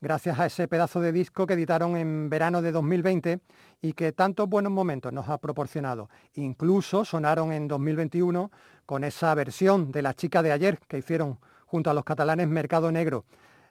gracias 0.02 0.40
a 0.40 0.48
ese 0.48 0.68
pedazo 0.68 1.02
de 1.02 1.12
disco 1.12 1.46
que 1.46 1.54
editaron 1.54 1.96
en 1.96 2.30
verano 2.30 2.62
de 2.62 2.72
2020 2.72 3.40
y 3.82 3.94
que 3.94 4.12
tantos 4.12 4.50
buenos 4.50 4.72
momentos 4.72 5.14
nos 5.14 5.30
ha 5.30 5.38
proporcionado. 5.38 6.10
Incluso 6.34 7.06
sonaron 7.06 7.54
en 7.54 7.68
2021 7.68 8.52
con 8.86 9.04
esa 9.04 9.34
versión 9.36 9.92
de 9.92 10.02
La 10.02 10.16
chica 10.16 10.42
de 10.42 10.52
ayer 10.52 10.80
que 10.88 10.98
hicieron 10.98 11.38
junto 11.68 11.92
a 11.92 11.94
los 11.94 12.04
catalanes 12.04 12.48
Mercado 12.48 12.92
Negro. 12.92 13.26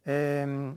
Eh, 0.04 0.74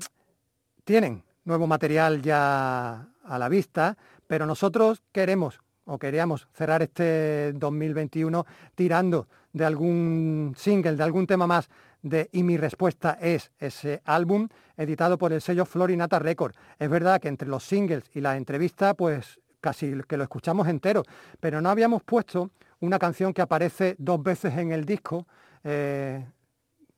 tienen 0.83 1.23
nuevo 1.45 1.67
material 1.67 2.21
ya 2.21 3.07
a 3.23 3.39
la 3.39 3.49
vista, 3.49 3.97
pero 4.27 4.45
nosotros 4.45 5.03
queremos 5.11 5.59
o 5.85 5.99
queríamos 5.99 6.47
cerrar 6.53 6.81
este 6.81 7.53
2021 7.53 8.45
tirando 8.73 9.27
de 9.53 9.65
algún 9.65 10.53
single, 10.57 10.95
de 10.95 11.03
algún 11.03 11.27
tema 11.27 11.47
más 11.47 11.69
de 12.01 12.29
Y 12.33 12.43
mi 12.43 12.55
respuesta 12.55 13.17
es 13.19 13.51
ese 13.57 14.01
álbum 14.05 14.47
editado 14.77 15.17
por 15.17 15.33
el 15.33 15.41
sello 15.41 15.65
Florinata 15.65 16.19
Record. 16.19 16.53
Es 16.77 16.87
verdad 16.87 17.19
que 17.19 17.29
entre 17.29 17.47
los 17.47 17.63
singles 17.63 18.03
y 18.13 18.21
la 18.21 18.37
entrevista, 18.37 18.93
pues 18.93 19.39
casi 19.59 19.91
que 20.07 20.15
lo 20.15 20.23
escuchamos 20.23 20.67
entero, 20.67 21.03
pero 21.39 21.61
no 21.61 21.69
habíamos 21.69 22.03
puesto 22.03 22.51
una 22.79 22.99
canción 22.99 23.33
que 23.33 23.41
aparece 23.41 23.95
dos 23.97 24.21
veces 24.21 24.55
en 24.55 24.71
el 24.71 24.85
disco. 24.85 25.25
Eh, 25.63 26.23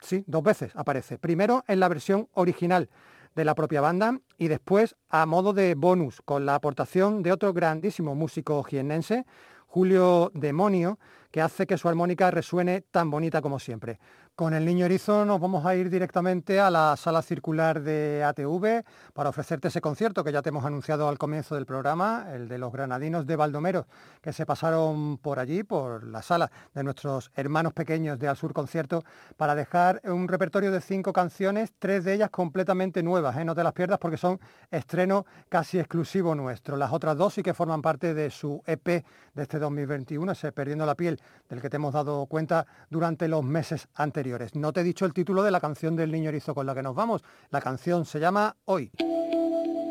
sí, 0.01 0.25
dos 0.27 0.43
veces 0.43 0.71
aparece. 0.75 1.17
Primero 1.17 1.63
en 1.67 1.79
la 1.79 1.87
versión 1.87 2.27
original 2.33 2.89
de 3.37 3.45
la 3.45 3.53
propia 3.53 3.81
banda 3.81 4.19
y 4.39 4.47
después 4.47 4.95
a 5.09 5.27
modo 5.27 5.53
de 5.53 5.75
bonus 5.75 6.21
con 6.25 6.47
la 6.47 6.55
aportación 6.55 7.21
de 7.21 7.31
otro 7.31 7.53
grandísimo 7.53 8.15
músico 8.15 8.63
jiennense, 8.63 9.25
Julio 9.67 10.31
Demonio, 10.33 10.97
que 11.29 11.41
hace 11.41 11.67
que 11.67 11.77
su 11.77 11.87
armónica 11.87 12.31
resuene 12.31 12.81
tan 12.81 13.11
bonita 13.11 13.39
como 13.39 13.59
siempre. 13.59 13.99
Con 14.37 14.53
el 14.53 14.65
Niño 14.65 14.85
Erizo 14.85 15.25
nos 15.25 15.39
vamos 15.39 15.65
a 15.65 15.75
ir 15.75 15.89
directamente 15.89 16.59
a 16.59 16.69
la 16.69 16.95
sala 16.95 17.23
circular 17.23 17.81
de 17.81 18.23
ATV 18.23 18.85
para 19.11 19.29
ofrecerte 19.29 19.69
ese 19.69 19.81
concierto 19.81 20.23
que 20.23 20.31
ya 20.31 20.43
te 20.43 20.49
hemos 20.49 20.63
anunciado 20.63 21.09
al 21.09 21.17
comienzo 21.17 21.55
del 21.55 21.65
programa, 21.65 22.27
el 22.31 22.47
de 22.47 22.59
los 22.59 22.71
granadinos 22.71 23.25
de 23.25 23.35
Baldomero, 23.35 23.87
que 24.21 24.33
se 24.33 24.45
pasaron 24.45 25.17
por 25.17 25.39
allí, 25.39 25.63
por 25.63 26.03
la 26.03 26.21
sala 26.21 26.51
de 26.75 26.83
nuestros 26.83 27.31
hermanos 27.35 27.73
pequeños 27.73 28.19
de 28.19 28.27
Al 28.27 28.37
Sur 28.37 28.53
Concierto, 28.53 29.03
para 29.37 29.55
dejar 29.55 30.01
un 30.03 30.27
repertorio 30.27 30.71
de 30.71 30.81
cinco 30.81 31.13
canciones, 31.13 31.73
tres 31.79 32.03
de 32.03 32.13
ellas 32.13 32.29
completamente 32.29 33.01
nuevas, 33.01 33.35
¿eh? 33.37 33.43
no 33.43 33.55
te 33.55 33.63
las 33.63 33.73
pierdas 33.73 33.97
porque 33.97 34.17
son 34.17 34.39
estreno 34.69 35.25
casi 35.49 35.79
exclusivo 35.79 36.35
nuestro. 36.35 36.77
Las 36.77 36.93
otras 36.93 37.17
dos 37.17 37.33
sí 37.33 37.41
que 37.41 37.55
forman 37.55 37.81
parte 37.81 38.13
de 38.13 38.29
su 38.29 38.61
EP 38.67 38.85
de 38.85 39.41
este 39.41 39.57
2021, 39.57 40.31
ese 40.31 40.51
Perdiendo 40.51 40.85
la 40.85 40.93
piel, 40.93 41.19
del 41.49 41.59
que 41.59 41.71
te 41.71 41.77
hemos 41.77 41.95
dado 41.95 42.27
cuenta 42.27 42.67
durante 42.91 43.27
los 43.27 43.43
meses 43.43 43.87
anteriores. 43.95 44.26
No 44.53 44.73
te 44.73 44.81
he 44.81 44.83
dicho 44.83 45.05
el 45.05 45.13
título 45.13 45.43
de 45.43 45.51
la 45.51 45.59
canción 45.59 45.95
del 45.95 46.11
niño 46.11 46.29
erizo 46.29 46.53
con 46.53 46.65
la 46.65 46.75
que 46.75 46.83
nos 46.83 46.95
vamos. 46.95 47.23
La 47.49 47.61
canción 47.61 48.05
se 48.05 48.19
llama 48.19 48.55
Hoy. 48.65 48.91
Hoy 48.99 49.86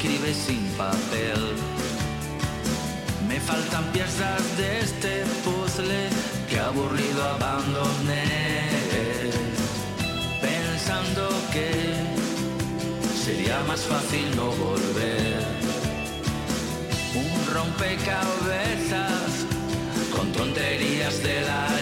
escribe 0.00 0.32
sin 0.32 0.64
papel. 0.78 1.42
Me 3.28 3.38
faltan 3.38 3.84
piezas 3.92 4.56
de 4.56 4.80
este 4.80 5.24
puzzle 5.44 6.08
que 6.48 6.58
aburrido 6.58 7.22
abandoné, 7.34 8.24
pensando 10.40 11.28
que 11.52 11.70
sería 13.24 13.62
más 13.68 13.80
fácil 13.82 14.34
no 14.36 14.46
volver. 14.52 15.44
Un 17.14 17.54
rompecabezas 17.54 19.30
con 20.16 20.32
tonterías 20.32 21.22
del 21.22 21.44
ayer. 21.44 21.79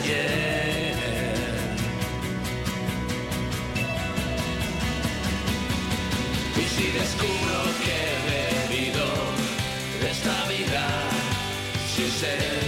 Si 12.18 12.67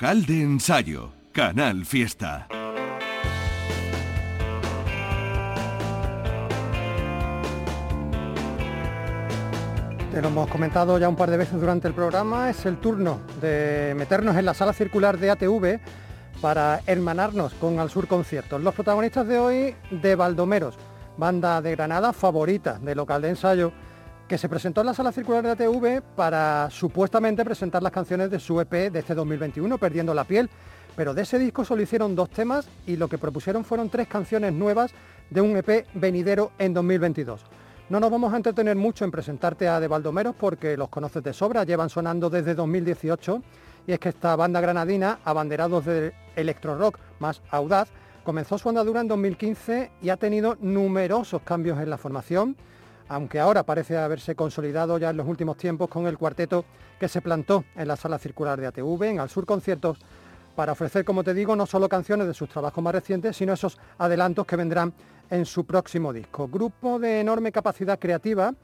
Local 0.00 0.26
de 0.26 0.42
ensayo. 0.42 1.10
Canal 1.32 1.84
Fiesta. 1.84 2.46
Te 10.12 10.22
lo 10.22 10.28
hemos 10.28 10.48
comentado 10.50 11.00
ya 11.00 11.08
un 11.08 11.16
par 11.16 11.32
de 11.32 11.38
veces 11.38 11.60
durante 11.60 11.88
el 11.88 11.94
programa, 11.94 12.48
es 12.48 12.64
el 12.64 12.76
turno 12.76 13.18
de 13.40 13.94
meternos 13.96 14.36
en 14.36 14.44
la 14.44 14.54
sala 14.54 14.72
circular 14.72 15.18
de 15.18 15.32
ATV 15.32 15.80
para 16.40 16.80
hermanarnos 16.86 17.54
con 17.54 17.80
Al 17.80 17.90
Sur 17.90 18.06
Conciertos. 18.06 18.62
Los 18.62 18.76
protagonistas 18.76 19.26
de 19.26 19.40
hoy 19.40 19.74
de 19.90 20.14
Baldomeros, 20.14 20.76
banda 21.16 21.60
de 21.60 21.72
Granada 21.72 22.12
favorita 22.12 22.78
de 22.78 22.94
local 22.94 23.22
de 23.22 23.30
ensayo, 23.30 23.72
que 24.28 24.38
se 24.38 24.48
presentó 24.48 24.82
en 24.82 24.88
la 24.88 24.94
sala 24.94 25.10
circular 25.10 25.42
de 25.42 25.50
ATV 25.52 26.02
para 26.14 26.68
supuestamente 26.70 27.44
presentar 27.44 27.82
las 27.82 27.92
canciones 27.92 28.30
de 28.30 28.38
su 28.38 28.60
EP 28.60 28.92
de 28.92 28.98
este 28.98 29.14
2021, 29.14 29.78
Perdiendo 29.78 30.12
la 30.12 30.24
piel. 30.24 30.50
Pero 30.94 31.14
de 31.14 31.22
ese 31.22 31.38
disco 31.38 31.64
solo 31.64 31.80
hicieron 31.80 32.14
dos 32.14 32.28
temas 32.28 32.68
y 32.86 32.96
lo 32.96 33.08
que 33.08 33.16
propusieron 33.16 33.64
fueron 33.64 33.88
tres 33.88 34.06
canciones 34.06 34.52
nuevas 34.52 34.92
de 35.30 35.40
un 35.40 35.56
EP 35.56 35.86
venidero 35.94 36.52
en 36.58 36.74
2022. 36.74 37.40
No 37.88 38.00
nos 38.00 38.10
vamos 38.10 38.34
a 38.34 38.36
entretener 38.36 38.76
mucho 38.76 39.06
en 39.06 39.10
presentarte 39.10 39.66
a 39.66 39.80
De 39.80 39.88
Baldomeros 39.88 40.34
porque 40.34 40.76
los 40.76 40.90
conoces 40.90 41.22
de 41.22 41.32
sobra, 41.32 41.64
llevan 41.64 41.88
sonando 41.88 42.28
desde 42.28 42.54
2018 42.54 43.42
y 43.86 43.92
es 43.92 43.98
que 43.98 44.10
esta 44.10 44.36
banda 44.36 44.60
granadina, 44.60 45.20
abanderados 45.24 45.86
del 45.86 46.12
electro 46.36 46.76
rock 46.76 46.98
más 47.18 47.40
audaz, 47.50 47.88
comenzó 48.24 48.58
su 48.58 48.68
andadura 48.68 49.00
en 49.00 49.08
2015 49.08 49.90
y 50.02 50.10
ha 50.10 50.18
tenido 50.18 50.58
numerosos 50.60 51.40
cambios 51.42 51.80
en 51.80 51.88
la 51.88 51.96
formación, 51.96 52.56
aunque 53.08 53.40
ahora 53.40 53.62
parece 53.62 53.96
haberse 53.96 54.34
consolidado 54.34 54.98
ya 54.98 55.10
en 55.10 55.16
los 55.16 55.26
últimos 55.26 55.56
tiempos 55.56 55.88
con 55.88 56.06
el 56.06 56.18
cuarteto 56.18 56.64
que 57.00 57.08
se 57.08 57.22
plantó 57.22 57.64
en 57.74 57.88
la 57.88 57.96
sala 57.96 58.18
circular 58.18 58.60
de 58.60 58.66
ATV, 58.66 59.02
en 59.04 59.20
Al 59.20 59.30
Sur 59.30 59.46
Conciertos, 59.46 59.98
para 60.54 60.72
ofrecer, 60.72 61.04
como 61.04 61.22
te 61.22 61.34
digo, 61.34 61.54
no 61.54 61.66
solo 61.66 61.88
canciones 61.88 62.26
de 62.26 62.34
sus 62.34 62.48
trabajos 62.48 62.82
más 62.82 62.92
recientes, 62.92 63.36
sino 63.36 63.52
esos 63.52 63.78
adelantos 63.96 64.44
que 64.44 64.56
vendrán 64.56 64.92
en 65.30 65.46
su 65.46 65.64
próximo 65.64 66.12
disco. 66.12 66.48
Grupo 66.48 66.98
de 66.98 67.20
enorme 67.20 67.52
capacidad 67.52 67.98
creativa 67.98 68.54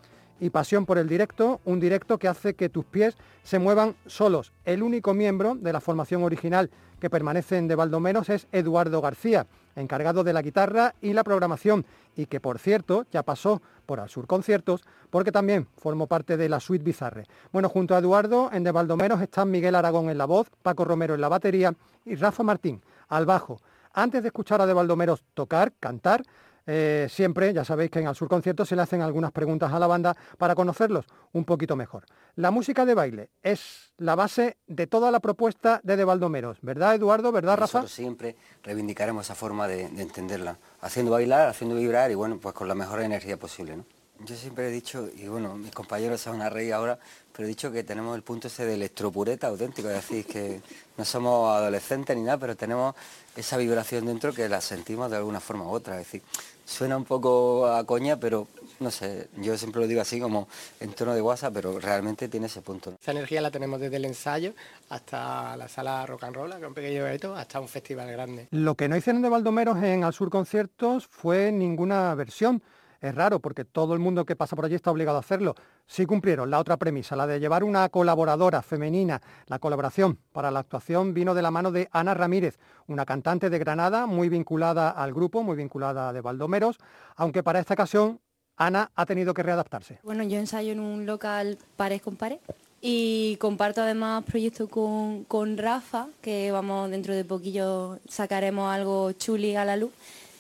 y 0.41 0.51
pasión 0.51 0.87
por 0.87 0.99
el 0.99 1.09
directo, 1.09 1.61
un 1.65 1.79
directo 1.79 2.19
que 2.19 2.27
hace 2.27 2.55
que 2.55 2.69
tus 2.69 2.85
pies 2.85 3.17
se 3.45 3.61
muevan 3.61 3.95
solos. 4.07 4.53
El 4.65 4.83
único 4.83 5.15
miembro 5.15 5.55
de 5.55 5.73
la 5.73 5.81
formación 5.81 6.25
original 6.25 6.71
que 6.99 7.11
permanece 7.11 7.59
en 7.59 7.69
De 7.69 7.77
Baldomeros 7.77 8.29
es 8.29 8.49
Eduardo 8.51 9.01
García, 9.01 9.47
encargado 9.77 10.25
de 10.25 10.33
la 10.33 10.43
guitarra 10.43 10.95
y 11.01 11.13
la 11.13 11.25
programación, 11.25 11.85
y 12.17 12.27
que 12.27 12.41
por 12.41 12.59
cierto 12.59 13.07
ya 13.11 13.23
pasó 13.23 13.63
por 13.87 14.01
Al 14.01 14.09
Sur 14.09 14.27
Conciertos, 14.27 14.83
porque 15.11 15.33
también 15.33 15.69
formó 15.77 16.07
parte 16.07 16.37
de 16.37 16.49
la 16.49 16.61
Suite 16.61 16.85
Bizarre. 16.85 17.27
Bueno, 17.53 17.69
junto 17.69 17.95
a 17.95 17.99
Eduardo 17.99 18.51
en 18.53 18.65
De 18.65 18.73
Baldomeros 18.73 19.21
están 19.21 19.51
Miguel 19.51 19.75
Aragón 19.75 20.11
en 20.11 20.19
la 20.19 20.25
voz, 20.25 20.49
Paco 20.63 20.85
Romero 20.85 21.15
en 21.15 21.21
la 21.21 21.29
batería 21.29 21.75
y 22.05 22.15
Rafa 22.15 22.43
Martín 22.43 22.83
al 23.09 23.27
bajo. 23.27 23.61
Antes 23.93 24.23
de 24.23 24.29
escuchar 24.29 24.61
a 24.61 24.67
De 24.67 24.73
Baldomeros 24.73 25.23
tocar, 25.35 25.73
cantar, 25.79 26.23
eh, 26.67 27.07
siempre, 27.11 27.53
ya 27.53 27.65
sabéis 27.65 27.91
que 27.91 27.99
en 27.99 28.07
Al 28.07 28.17
Sur 28.17 28.29
Conciertos 28.29 28.69
se 28.69 28.77
le 28.77 28.83
hacen 28.83 29.03
algunas 29.03 29.33
preguntas 29.33 29.73
a 29.73 29.79
la 29.79 29.87
banda 29.87 30.17
para 30.39 30.55
conocerlos 30.55 31.07
un 31.33 31.45
poquito 31.45 31.77
mejor. 31.77 32.05
La 32.37 32.51
música 32.51 32.85
de 32.85 32.95
baile 32.95 33.31
es 33.43 33.93
la 33.99 34.15
base 34.15 34.57
de 34.67 34.87
toda 34.87 35.11
la 35.11 35.21
propuesta 35.21 35.81
de 35.83 35.97
De 35.97 36.05
Baldomeros, 36.05 36.59
¿verdad 36.63 36.95
Eduardo? 36.95 37.33
¿Verdad 37.33 37.59
Rafa? 37.59 37.79
Nosotros 37.79 37.93
siempre 37.93 38.37
reivindicaremos 38.63 39.27
esa 39.27 39.35
forma 39.35 39.69
de, 39.69 39.89
de 39.89 40.03
entenderla, 40.03 40.59
haciendo 40.81 41.13
bailar, 41.13 41.49
haciendo 41.49 41.77
vibrar 41.77 42.11
y 42.11 42.15
bueno, 42.15 42.39
pues 42.39 42.55
con 42.55 42.69
la 42.69 42.75
mejor 42.75 43.01
energía 43.01 43.37
posible, 43.37 43.77
¿no? 43.77 43.85
Yo 44.21 44.37
siempre 44.37 44.69
he 44.69 44.71
dicho, 44.71 45.09
y 45.17 45.27
bueno, 45.27 45.57
mis 45.57 45.73
compañeros 45.73 46.21
se 46.21 46.31
van 46.31 46.41
a 46.41 46.47
ahora, 46.75 46.99
pero 47.33 47.47
he 47.47 47.49
dicho 47.49 47.73
que 47.73 47.83
tenemos 47.83 48.15
el 48.15 48.23
punto 48.23 48.47
ese 48.47 48.65
de 48.65 48.75
electropureta 48.75 49.49
auténtico, 49.49 49.89
es 49.89 49.97
decir, 49.97 50.25
que 50.25 50.63
no 50.97 51.05
somos 51.05 51.55
adolescentes 51.55 52.17
ni 52.17 52.23
nada, 52.23 52.39
pero 52.39 52.57
tenemos 52.57 52.95
esa 53.35 53.57
vibración 53.57 54.07
dentro 54.07 54.33
que 54.33 54.49
la 54.49 54.61
sentimos 54.61 55.11
de 55.11 55.17
alguna 55.17 55.41
forma 55.41 55.65
u 55.65 55.71
otra, 55.71 56.01
es 56.01 56.07
decir, 56.07 56.23
suena 56.65 56.97
un 56.97 57.05
poco 57.05 57.67
a 57.67 57.85
coña, 57.85 58.19
pero 58.19 58.49
no 58.81 58.91
sé, 58.91 59.29
yo 59.37 59.57
siempre 59.57 59.81
lo 59.81 59.87
digo 59.87 60.01
así 60.01 60.21
como 60.21 60.49
en 60.81 60.93
tono 60.93 61.15
de 61.15 61.23
WhatsApp, 61.23 61.55
pero 61.55 61.79
realmente 61.79 62.29
tiene 62.29 62.47
ese 62.47 62.63
punto. 62.63 62.91
¿no? 62.91 62.99
Esa 63.01 63.13
energía 63.13 63.41
la 63.41 63.51
tenemos 63.51 63.81
desde 63.81 63.97
el 63.97 64.05
ensayo 64.05 64.55
hasta 64.89 65.57
la 65.57 65.69
sala 65.69 66.05
rock 66.07 66.25
and 66.25 66.37
roll, 66.37 66.51
que 66.51 66.59
es 66.59 66.65
un 66.65 66.75
pequeño 66.75 67.07
evento, 67.07 67.35
hasta 67.35 67.61
un 67.61 67.69
festival 67.69 68.11
grande. 68.11 68.49
Lo 68.51 68.75
que 68.75 68.89
no 68.89 68.97
hicieron 68.97 69.23
de 69.23 69.29
Baldomeros 69.29 69.83
en 69.83 70.05
Al 70.05 70.13
Sur 70.13 70.31
Conciertos 70.31 71.07
fue 71.07 71.53
ninguna 71.53 72.15
versión. 72.15 72.63
Es 73.05 73.15
raro 73.15 73.39
porque 73.39 73.67
todo 73.67 73.93
el 73.93 74.01
mundo 74.01 74.25
que 74.25 74.35
pasa 74.35 74.57
por 74.57 74.65
allí 74.65 74.77
está 74.77 74.91
obligado 74.91 75.19
a 75.19 75.21
hacerlo. 75.21 75.55
Sí 75.87 76.07
cumplieron 76.07 76.49
la 76.49 76.59
otra 76.59 76.79
premisa, 76.79 77.15
la 77.15 77.27
de 77.27 77.39
llevar 77.39 77.63
una 77.63 77.87
colaboradora 77.91 78.63
femenina. 78.63 79.21
La 79.47 79.59
colaboración 79.59 80.19
para 80.33 80.51
la 80.51 80.61
actuación 80.61 81.13
vino 81.13 81.35
de 81.35 81.43
la 81.43 81.51
mano 81.51 81.71
de 81.71 81.87
Ana 81.93 82.15
Ramírez, 82.15 82.59
una 82.87 83.05
cantante 83.05 83.51
de 83.51 83.59
Granada 83.59 84.07
muy 84.07 84.31
vinculada 84.31 84.89
al 84.89 85.13
grupo, 85.13 85.43
muy 85.43 85.55
vinculada 85.55 86.15
de 86.15 86.23
Baldomeros, 86.23 86.79
aunque 87.15 87.43
para 87.43 87.61
esta 87.61 87.75
ocasión 87.75 88.21
Ana 88.57 88.91
ha 88.95 89.05
tenido 89.05 89.35
que 89.35 89.43
readaptarse. 89.43 89.99
Bueno, 90.03 90.23
yo 90.23 90.39
ensayo 90.39 90.73
en 90.73 90.81
un 90.81 91.05
local 91.05 91.59
pared 91.77 92.01
con 92.01 92.17
pared 92.17 92.39
y 92.81 93.37
comparto 93.37 93.83
además 93.83 94.25
proyectos 94.25 94.71
con, 94.71 95.25
con 95.25 95.59
Rafa, 95.59 96.07
que 96.23 96.51
vamos 96.53 96.91
dentro 96.91 97.13
de 97.13 97.27
poquillo 97.27 97.99
sacaremos 98.09 98.73
algo 98.73 99.13
chuli 99.13 99.57
a 99.57 99.67
la 99.67 99.77
luz. 99.77 99.93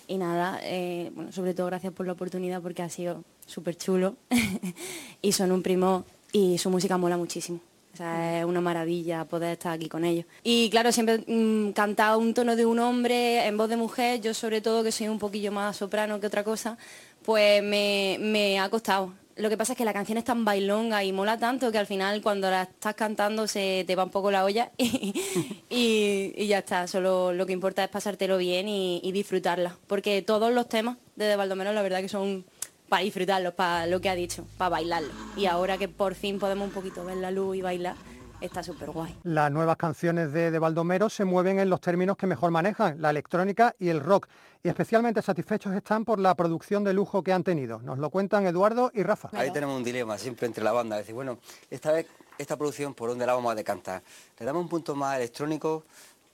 Y 0.06 0.18
nada, 0.18 0.60
eh, 0.62 1.10
bueno, 1.14 1.32
sobre 1.32 1.54
todo 1.54 1.66
gracias 1.66 1.92
por 1.92 2.06
la 2.06 2.12
oportunidad 2.12 2.60
porque 2.60 2.82
ha 2.82 2.88
sido 2.88 3.24
súper 3.46 3.76
chulo 3.76 4.16
y 5.22 5.32
son 5.32 5.52
un 5.52 5.62
primo 5.62 6.04
y 6.32 6.58
su 6.58 6.70
música 6.70 6.98
mola 6.98 7.16
muchísimo. 7.16 7.60
O 7.94 7.96
sea, 7.96 8.40
es 8.40 8.44
una 8.44 8.60
maravilla 8.60 9.24
poder 9.24 9.52
estar 9.52 9.72
aquí 9.72 9.88
con 9.88 10.04
ellos. 10.04 10.26
Y 10.42 10.68
claro, 10.68 10.90
siempre 10.90 11.18
mm, 11.26 11.70
cantar 11.70 12.18
un 12.18 12.34
tono 12.34 12.56
de 12.56 12.66
un 12.66 12.80
hombre 12.80 13.46
en 13.46 13.56
voz 13.56 13.68
de 13.68 13.76
mujer, 13.76 14.20
yo 14.20 14.34
sobre 14.34 14.60
todo 14.60 14.82
que 14.82 14.90
soy 14.90 15.06
un 15.06 15.20
poquillo 15.20 15.52
más 15.52 15.76
soprano 15.76 16.18
que 16.18 16.26
otra 16.26 16.42
cosa, 16.42 16.76
pues 17.24 17.62
me, 17.62 18.16
me 18.20 18.58
ha 18.58 18.68
costado. 18.68 19.12
Lo 19.36 19.48
que 19.48 19.56
pasa 19.56 19.72
es 19.72 19.78
que 19.78 19.84
la 19.84 19.92
canción 19.92 20.16
es 20.16 20.24
tan 20.24 20.44
bailonga 20.44 21.02
y 21.02 21.12
mola 21.12 21.38
tanto 21.38 21.72
que 21.72 21.78
al 21.78 21.86
final 21.86 22.22
cuando 22.22 22.50
la 22.50 22.62
estás 22.62 22.94
cantando 22.94 23.48
se 23.48 23.84
te 23.86 23.96
va 23.96 24.04
un 24.04 24.10
poco 24.10 24.30
la 24.30 24.44
olla 24.44 24.70
y, 24.78 26.46
ya 26.46 26.58
está. 26.58 26.86
Solo 26.86 27.32
lo 27.32 27.44
que 27.44 27.52
importa 27.52 27.82
es 27.82 27.90
pasártelo 27.90 28.38
bien 28.38 28.68
y, 28.68 29.00
y 29.02 29.12
disfrutarla. 29.12 29.76
Porque 29.88 30.22
todos 30.22 30.52
los 30.52 30.68
temas 30.68 30.98
de 31.16 31.26
De 31.26 31.36
Baldomero 31.36 31.72
la 31.72 31.82
verdad 31.82 32.00
que 32.00 32.08
son 32.08 32.44
para 32.88 33.02
disfrutarlos, 33.02 33.54
para 33.54 33.86
lo 33.86 34.00
que 34.00 34.08
ha 34.08 34.14
dicho, 34.14 34.46
para 34.56 34.68
bailarlo. 34.68 35.12
Y 35.36 35.46
ahora 35.46 35.78
que 35.78 35.88
por 35.88 36.14
fin 36.14 36.38
podemos 36.38 36.68
un 36.68 36.74
poquito 36.74 37.04
ver 37.04 37.16
la 37.16 37.30
luz 37.30 37.56
y 37.56 37.62
bailar, 37.62 37.96
está 38.44 38.62
súper 38.62 38.90
guay. 38.90 39.16
Las 39.22 39.50
nuevas 39.50 39.76
canciones 39.76 40.32
de, 40.32 40.50
de 40.50 40.58
Baldomero 40.58 41.08
se 41.08 41.24
mueven 41.24 41.58
en 41.58 41.70
los 41.70 41.80
términos 41.80 42.16
que 42.16 42.26
mejor 42.26 42.50
manejan, 42.50 43.00
la 43.00 43.10
electrónica 43.10 43.74
y 43.78 43.88
el 43.88 44.00
rock. 44.00 44.28
Y 44.62 44.68
especialmente 44.68 45.20
satisfechos 45.20 45.74
están 45.74 46.04
por 46.04 46.18
la 46.18 46.34
producción 46.34 46.84
de 46.84 46.94
lujo 46.94 47.22
que 47.22 47.32
han 47.32 47.44
tenido. 47.44 47.80
Nos 47.80 47.98
lo 47.98 48.08
cuentan 48.10 48.46
Eduardo 48.46 48.90
y 48.94 49.02
Rafa. 49.02 49.28
Ahí 49.32 49.52
tenemos 49.52 49.76
un 49.76 49.84
dilema 49.84 50.16
siempre 50.16 50.46
entre 50.46 50.64
la 50.64 50.72
banda. 50.72 50.96
Es 50.96 51.02
decir, 51.02 51.14
bueno, 51.14 51.38
esta 51.70 51.92
vez, 51.92 52.06
esta 52.38 52.56
producción, 52.56 52.94
¿por 52.94 53.10
dónde 53.10 53.26
la 53.26 53.34
vamos 53.34 53.52
a 53.52 53.54
decantar? 53.54 54.02
¿Le 54.38 54.46
damos 54.46 54.62
un 54.62 54.68
punto 54.68 54.94
más 54.94 55.16
electrónico, 55.16 55.84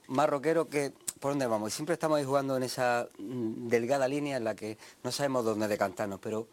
más 0.09 0.29
rockero 0.29 0.69
que 0.69 0.93
por 1.19 1.33
dónde 1.33 1.47
vamos? 1.47 1.73
Y 1.73 1.73
siempre 1.73 1.95
estamos 1.95 2.19
ahí 2.19 2.25
jugando 2.25 2.57
en 2.57 2.63
esa 2.63 3.09
mm, 3.19 3.69
delgada 3.69 4.07
línea 4.07 4.37
en 4.37 4.45
la 4.45 4.55
que 4.55 4.79
no 5.03 5.11
sabemos 5.11 5.45
dónde 5.45 5.67
decantarnos, 5.67 6.21
pero 6.21 6.47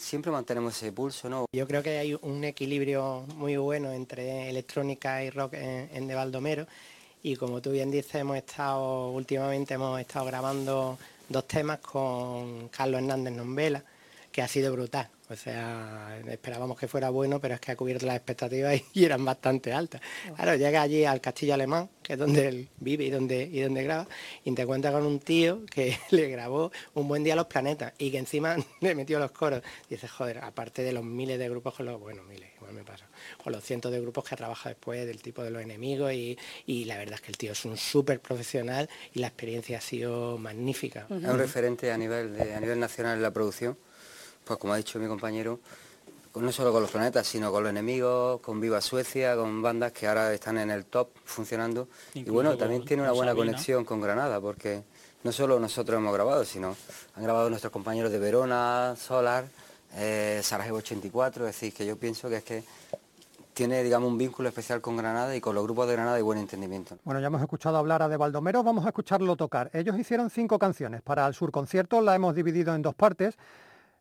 siempre 0.00 0.32
mantenemos 0.32 0.76
ese 0.76 0.92
pulso, 0.92 1.28
¿no? 1.28 1.46
Yo 1.52 1.66
creo 1.66 1.82
que 1.82 1.98
hay 1.98 2.14
un 2.14 2.42
equilibrio 2.44 3.24
muy 3.36 3.56
bueno 3.56 3.92
entre 3.92 4.48
electrónica 4.48 5.22
y 5.22 5.30
rock 5.30 5.54
en, 5.54 5.90
en 5.92 6.08
De 6.08 6.14
Baldomero 6.14 6.66
y 7.22 7.36
como 7.36 7.60
tú 7.60 7.70
bien 7.70 7.90
dices, 7.90 8.14
hemos 8.16 8.36
estado 8.36 9.10
últimamente 9.10 9.74
hemos 9.74 10.00
estado 10.00 10.24
grabando 10.26 10.98
dos 11.28 11.46
temas 11.46 11.78
con 11.80 12.68
Carlos 12.68 13.00
Hernández 13.00 13.34
Nombela, 13.34 13.84
que 14.32 14.42
ha 14.42 14.48
sido 14.48 14.72
brutal. 14.72 15.08
O 15.28 15.36
sea, 15.36 16.18
esperábamos 16.28 16.76
que 16.76 16.88
fuera 16.88 17.08
bueno, 17.10 17.40
pero 17.40 17.54
es 17.54 17.60
que 17.60 17.70
ha 17.70 17.76
cubierto 17.76 18.04
las 18.04 18.16
expectativas 18.16 18.74
y, 18.76 18.84
y 19.00 19.04
eran 19.04 19.24
bastante 19.24 19.72
altas. 19.72 20.00
Claro, 20.34 20.56
llega 20.56 20.82
allí 20.82 21.04
al 21.04 21.20
Castillo 21.20 21.54
Alemán, 21.54 21.88
que 22.02 22.14
es 22.14 22.18
donde 22.18 22.48
él 22.48 22.68
vive 22.80 23.04
y 23.04 23.10
donde, 23.10 23.42
y 23.44 23.60
donde 23.60 23.84
graba, 23.84 24.08
y 24.44 24.52
te 24.52 24.62
encuentras 24.62 24.92
con 24.92 25.06
un 25.06 25.20
tío 25.20 25.64
que 25.66 25.96
le 26.10 26.28
grabó 26.28 26.72
un 26.94 27.06
buen 27.06 27.22
día 27.22 27.34
a 27.34 27.36
los 27.36 27.46
planetas 27.46 27.92
y 27.98 28.10
que 28.10 28.18
encima 28.18 28.56
le 28.80 28.94
metió 28.96 29.20
los 29.20 29.30
coros. 29.30 29.62
Dices, 29.88 30.10
joder, 30.10 30.38
aparte 30.38 30.82
de 30.82 30.92
los 30.92 31.04
miles 31.04 31.38
de 31.38 31.48
grupos 31.48 31.74
con 31.74 31.86
los, 31.86 32.00
bueno, 32.00 32.24
miles, 32.24 32.50
igual 32.56 32.72
me 32.72 32.82
pasa, 32.82 33.06
con 33.42 33.52
los 33.52 33.62
cientos 33.62 33.92
de 33.92 34.00
grupos 34.00 34.24
que 34.24 34.34
trabaja 34.34 34.70
después, 34.70 35.06
del 35.06 35.22
tipo 35.22 35.44
de 35.44 35.50
los 35.50 35.62
enemigos, 35.62 36.12
y, 36.12 36.36
y 36.66 36.86
la 36.86 36.98
verdad 36.98 37.14
es 37.16 37.20
que 37.20 37.30
el 37.30 37.38
tío 37.38 37.52
es 37.52 37.64
un 37.64 37.76
súper 37.76 38.18
profesional 38.20 38.88
y 39.14 39.20
la 39.20 39.28
experiencia 39.28 39.78
ha 39.78 39.80
sido 39.80 40.38
magnífica. 40.38 41.06
Es 41.08 41.24
un 41.24 41.38
referente 41.38 41.92
a 41.92 41.96
nivel, 41.98 42.34
de- 42.36 42.52
a 42.54 42.58
nivel 42.60 42.80
nacional 42.80 43.16
en 43.16 43.22
la 43.22 43.32
producción, 43.32 43.78
pues 44.50 44.58
como 44.58 44.72
ha 44.72 44.78
dicho 44.78 44.98
mi 44.98 45.06
compañero, 45.06 45.60
no 46.34 46.50
solo 46.50 46.72
con 46.72 46.82
los 46.82 46.90
planetas, 46.90 47.24
sino 47.24 47.52
con 47.52 47.62
los 47.62 47.70
enemigos, 47.70 48.40
con 48.40 48.60
Viva 48.60 48.80
Suecia, 48.80 49.36
con 49.36 49.62
bandas 49.62 49.92
que 49.92 50.08
ahora 50.08 50.34
están 50.34 50.58
en 50.58 50.72
el 50.72 50.86
top 50.86 51.10
funcionando. 51.24 51.86
y 52.14 52.24
bueno, 52.24 52.56
también 52.56 52.84
tiene 52.84 53.04
una 53.04 53.12
buena 53.12 53.30
Sabina. 53.30 53.52
conexión 53.52 53.84
con 53.84 54.00
Granada, 54.00 54.40
porque 54.40 54.82
no 55.22 55.30
solo 55.30 55.60
nosotros 55.60 55.98
hemos 55.98 56.12
grabado, 56.12 56.44
sino 56.44 56.74
han 57.14 57.22
grabado 57.22 57.48
nuestros 57.48 57.72
compañeros 57.72 58.10
de 58.10 58.18
Verona, 58.18 58.96
Solar, 58.98 59.44
eh, 59.94 60.40
Sarajevo 60.42 60.78
84, 60.78 61.46
es 61.46 61.54
decir, 61.54 61.72
que 61.72 61.86
yo 61.86 61.96
pienso 61.96 62.28
que 62.28 62.38
es 62.38 62.42
que 62.42 62.64
tiene, 63.54 63.84
digamos, 63.84 64.08
un 64.08 64.18
vínculo 64.18 64.48
especial 64.48 64.80
con 64.80 64.96
Granada 64.96 65.36
y 65.36 65.40
con 65.40 65.54
los 65.54 65.62
grupos 65.62 65.86
de 65.86 65.92
Granada 65.92 66.18
y 66.18 66.22
buen 66.22 66.40
entendimiento. 66.40 66.98
Bueno, 67.04 67.20
ya 67.20 67.28
hemos 67.28 67.40
escuchado 67.40 67.76
hablar 67.76 68.02
a 68.02 68.08
De 68.08 68.16
Baldomero, 68.16 68.64
vamos 68.64 68.84
a 68.84 68.88
escucharlo 68.88 69.36
tocar. 69.36 69.70
Ellos 69.72 69.96
hicieron 69.96 70.28
cinco 70.28 70.58
canciones. 70.58 71.02
Para 71.02 71.24
el 71.28 71.34
surconcierto 71.34 72.00
la 72.00 72.16
hemos 72.16 72.34
dividido 72.34 72.74
en 72.74 72.82
dos 72.82 72.96
partes. 72.96 73.36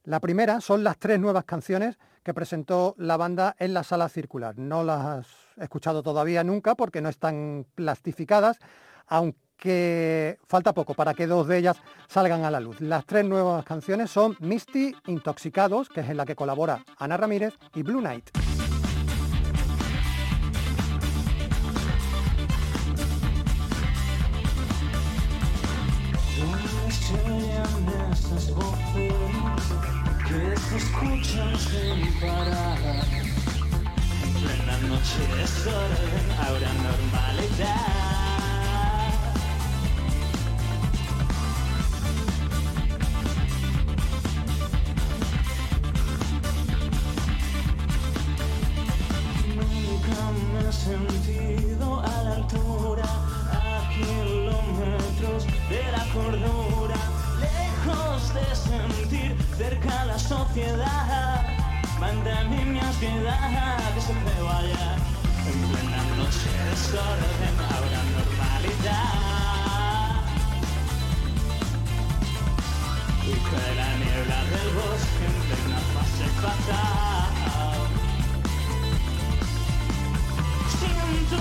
La 0.09 0.19
primera 0.19 0.59
son 0.59 0.83
las 0.83 0.97
tres 0.97 1.19
nuevas 1.19 1.43
canciones 1.43 1.99
que 2.23 2.33
presentó 2.33 2.95
la 2.97 3.15
banda 3.15 3.55
en 3.59 3.75
la 3.75 3.83
sala 3.83 4.09
circular. 4.09 4.57
No 4.57 4.83
las 4.83 5.05
has 5.05 5.27
escuchado 5.57 6.01
todavía 6.01 6.43
nunca 6.43 6.73
porque 6.73 6.99
no 6.99 7.09
están 7.09 7.67
plastificadas, 7.75 8.57
aunque 9.05 10.39
falta 10.47 10.73
poco 10.73 10.95
para 10.95 11.13
que 11.13 11.27
dos 11.27 11.47
de 11.47 11.59
ellas 11.59 11.77
salgan 12.07 12.43
a 12.43 12.49
la 12.49 12.59
luz. 12.59 12.81
Las 12.81 13.05
tres 13.05 13.23
nuevas 13.23 13.63
canciones 13.65 14.09
son 14.09 14.35
Misty, 14.39 14.95
Intoxicados, 15.05 15.89
que 15.89 16.01
es 16.01 16.09
en 16.09 16.17
la 16.17 16.25
que 16.25 16.35
colabora 16.35 16.83
Ana 16.97 17.15
Ramírez, 17.15 17.53
y 17.75 17.83
Blue 17.83 18.01
Night. 18.01 18.31
Escuchan 30.79 31.57
sin 31.59 31.99
parar? 32.21 32.79
En 34.23 34.31
plena 34.41 34.75
noche 34.87 35.19
de 35.29 35.35
desorden, 35.41 36.25
habrá 36.43 36.71
normalidad. 36.87 37.99
Nunca 49.55 50.19
me 50.51 50.59
he 50.69 50.71
sentido 50.71 51.99
a 51.99 52.23
la 52.23 52.33
altura, 52.35 53.07
a 53.51 53.89
kilómetros 53.95 55.41
de 55.71 55.83
la 55.95 56.03
cordura, 56.13 56.99
lejos 57.45 58.33
de 58.33 58.45
sentir 58.55 59.08
cerca 59.59 60.05
la 60.05 60.17
sociedad. 60.17 61.45
Manda 61.99 62.43
niñas 62.45 62.95
piedad 62.95 63.93
que 63.93 64.01
se 64.01 64.13
me 64.13 64.37
vaya. 64.41 64.95
En 65.49 65.57
plena 65.69 66.01
noche 66.19 66.47
de 66.55 66.63
desorden 66.69 67.55
habrá 67.75 68.01
normalidad. 68.17 69.13
Y 73.27 73.33
cae 73.49 73.71
la 73.81 73.89
niebla 74.01 74.39
del 74.51 74.69
bosque 74.79 75.25
en 75.29 75.35
plena 75.47 75.79
fase 75.93 76.27
fatal. 76.43 77.79
Siento 80.79 81.39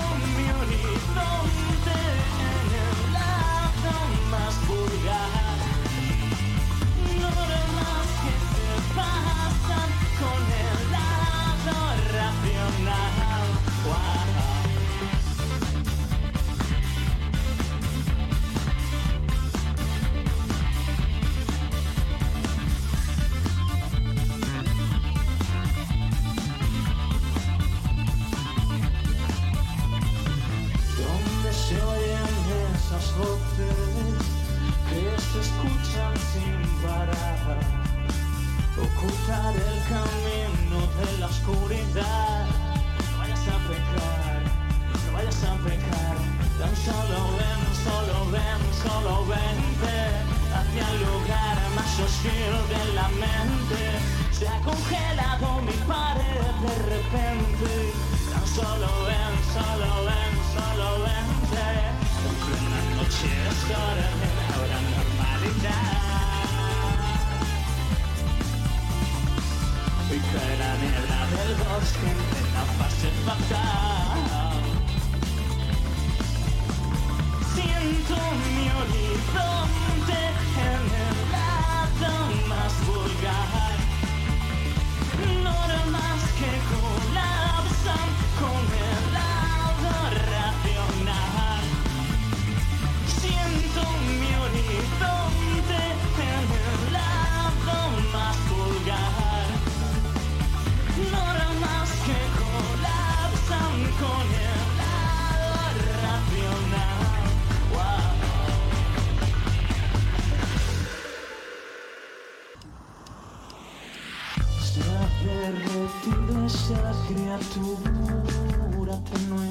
Se 115.19 115.25
Derretido 115.25 116.45
es 116.45 116.69
la 116.69 116.93
criatura 117.09 118.95
tenue. 119.03 119.49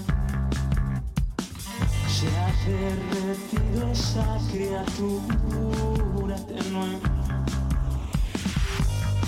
Se 2.08 2.28
ha 2.38 2.48
derretido 2.64 3.78
esa 3.92 4.38
criatura 4.50 6.36
tenue. 6.46 6.98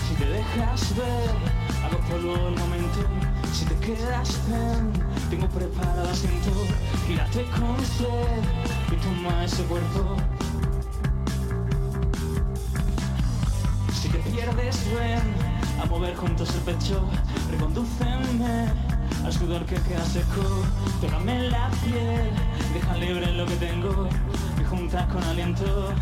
Si 0.09 0.14
te 0.14 0.24
dejas 0.24 0.97
ver, 0.97 1.36
hago 1.84 1.99
polvo 2.09 2.32
el 2.49 2.55
momento. 2.57 3.01
Si 3.53 3.64
te 3.66 3.74
quedas 3.74 4.30
pen, 4.49 4.93
tengo 5.28 5.47
preparado 5.49 6.09
asiento. 6.09 6.51
Gírate 7.07 7.45
con 7.51 7.70
usted 7.72 8.43
y 8.91 8.97
toma 8.97 9.45
ese 9.45 9.62
cuerpo. 9.64 10.16
Si 13.93 14.09
te 14.09 14.18
pierdes, 14.20 14.76
ven 14.95 15.49
a 15.81 15.87
mover 15.87 16.14
juntos 16.14 16.55
el 16.55 16.61
pecho. 16.61 17.01
Recondúceme 17.51 18.68
al 19.24 19.33
sudor 19.33 19.64
que 19.64 19.76
queda 19.76 20.05
seco. 20.05 20.64
Tócame 21.01 21.49
la 21.49 21.70
piel, 21.85 22.31
deja 22.74 22.97
libre 22.97 23.33
lo 23.33 23.47
que 23.47 23.57
tengo. 23.57 24.09
Y 24.61 24.64
juntas 24.64 25.07
con 25.12 25.22
aliento. 25.24 25.93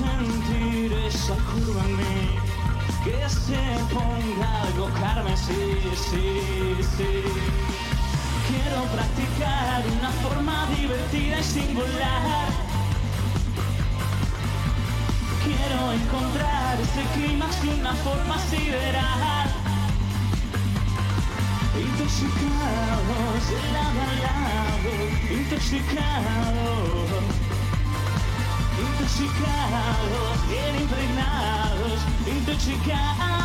Sentir 0.00 0.92
esa 1.06 1.34
curva 1.48 1.82
en 1.84 1.96
mí 1.96 2.20
que 3.04 3.18
se 3.28 3.62
ponga 3.92 4.48
algo 4.62 4.86
carmesí, 5.00 5.64
sí, 6.08 6.28
sí. 6.94 7.12
Quiero 8.48 8.80
practicar 8.96 9.78
una 9.98 10.10
forma 10.22 10.56
divertida 10.76 11.36
y 11.38 11.44
singular. 11.44 12.48
Quiero 15.44 15.80
encontrar 15.92 16.72
ese 16.80 17.02
clímax 17.14 17.62
de 17.62 17.68
una 17.80 17.94
forma 18.06 18.36
sideral. 18.50 19.48
Intoxicados 21.88 23.42
lado 23.72 24.00
a 24.08 24.12
lado, 24.26 24.92
intoxicados, 25.38 27.00
intoxicados, 29.10 30.48
bien 30.48 30.82
impregnados, 30.82 32.00
intoxicados. 32.26 33.30
Se 33.30 33.39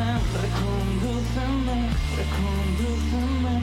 Ven, 0.00 0.16
recondúceme, 0.40 1.78
recondúceme, 2.16 3.54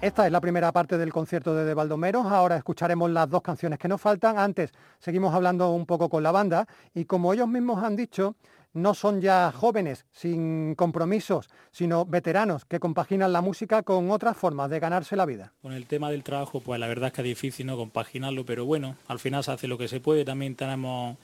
Esta 0.00 0.26
es 0.26 0.32
la 0.32 0.40
primera 0.40 0.70
parte 0.70 0.96
del 0.96 1.12
concierto 1.12 1.54
de, 1.54 1.64
de 1.64 1.74
Baldomeros. 1.74 2.24
Ahora 2.26 2.56
escucharemos 2.56 3.10
las 3.10 3.28
dos 3.28 3.42
canciones 3.42 3.78
que 3.80 3.88
nos 3.88 4.00
faltan. 4.00 4.38
Antes 4.38 4.72
seguimos 5.00 5.34
hablando 5.34 5.72
un 5.72 5.86
poco 5.86 6.08
con 6.08 6.22
la 6.22 6.30
banda 6.30 6.66
y 6.94 7.04
como 7.04 7.32
ellos 7.32 7.48
mismos 7.48 7.82
han 7.82 7.96
dicho, 7.96 8.36
no 8.82 8.94
son 8.94 9.20
ya 9.20 9.52
jóvenes 9.52 10.06
sin 10.12 10.74
compromisos, 10.74 11.48
sino 11.70 12.04
veteranos 12.04 12.64
que 12.64 12.80
compaginan 12.80 13.32
la 13.32 13.40
música 13.40 13.82
con 13.82 14.10
otras 14.10 14.36
formas 14.36 14.70
de 14.70 14.80
ganarse 14.80 15.16
la 15.16 15.26
vida. 15.26 15.52
Con 15.62 15.72
el 15.72 15.86
tema 15.86 16.10
del 16.10 16.22
trabajo, 16.22 16.60
pues 16.60 16.80
la 16.80 16.88
verdad 16.88 17.08
es 17.08 17.12
que 17.12 17.22
es 17.22 17.26
difícil 17.26 17.66
no 17.66 17.76
compaginarlo, 17.76 18.44
pero 18.44 18.64
bueno, 18.64 18.96
al 19.08 19.18
final 19.18 19.44
se 19.44 19.52
hace 19.52 19.68
lo 19.68 19.78
que 19.78 19.88
se 19.88 20.00
puede. 20.00 20.24
También 20.24 20.54
tenemos, 20.54 21.16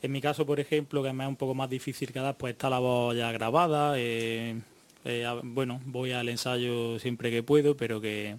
en 0.00 0.12
mi 0.12 0.20
caso, 0.20 0.46
por 0.46 0.60
ejemplo, 0.60 1.02
que 1.02 1.12
me 1.12 1.24
es 1.24 1.28
un 1.28 1.36
poco 1.36 1.54
más 1.54 1.68
difícil 1.68 2.12
que 2.12 2.20
dar, 2.20 2.36
pues 2.36 2.52
está 2.52 2.70
la 2.70 2.78
voz 2.78 3.16
ya 3.16 3.30
grabada. 3.32 3.94
eh, 3.96 4.60
eh, 5.04 5.26
bueno, 5.42 5.80
voy 5.86 6.12
al 6.12 6.28
ensayo 6.28 6.98
siempre 6.98 7.30
que 7.30 7.42
puedo, 7.42 7.76
pero 7.76 8.00
que, 8.00 8.36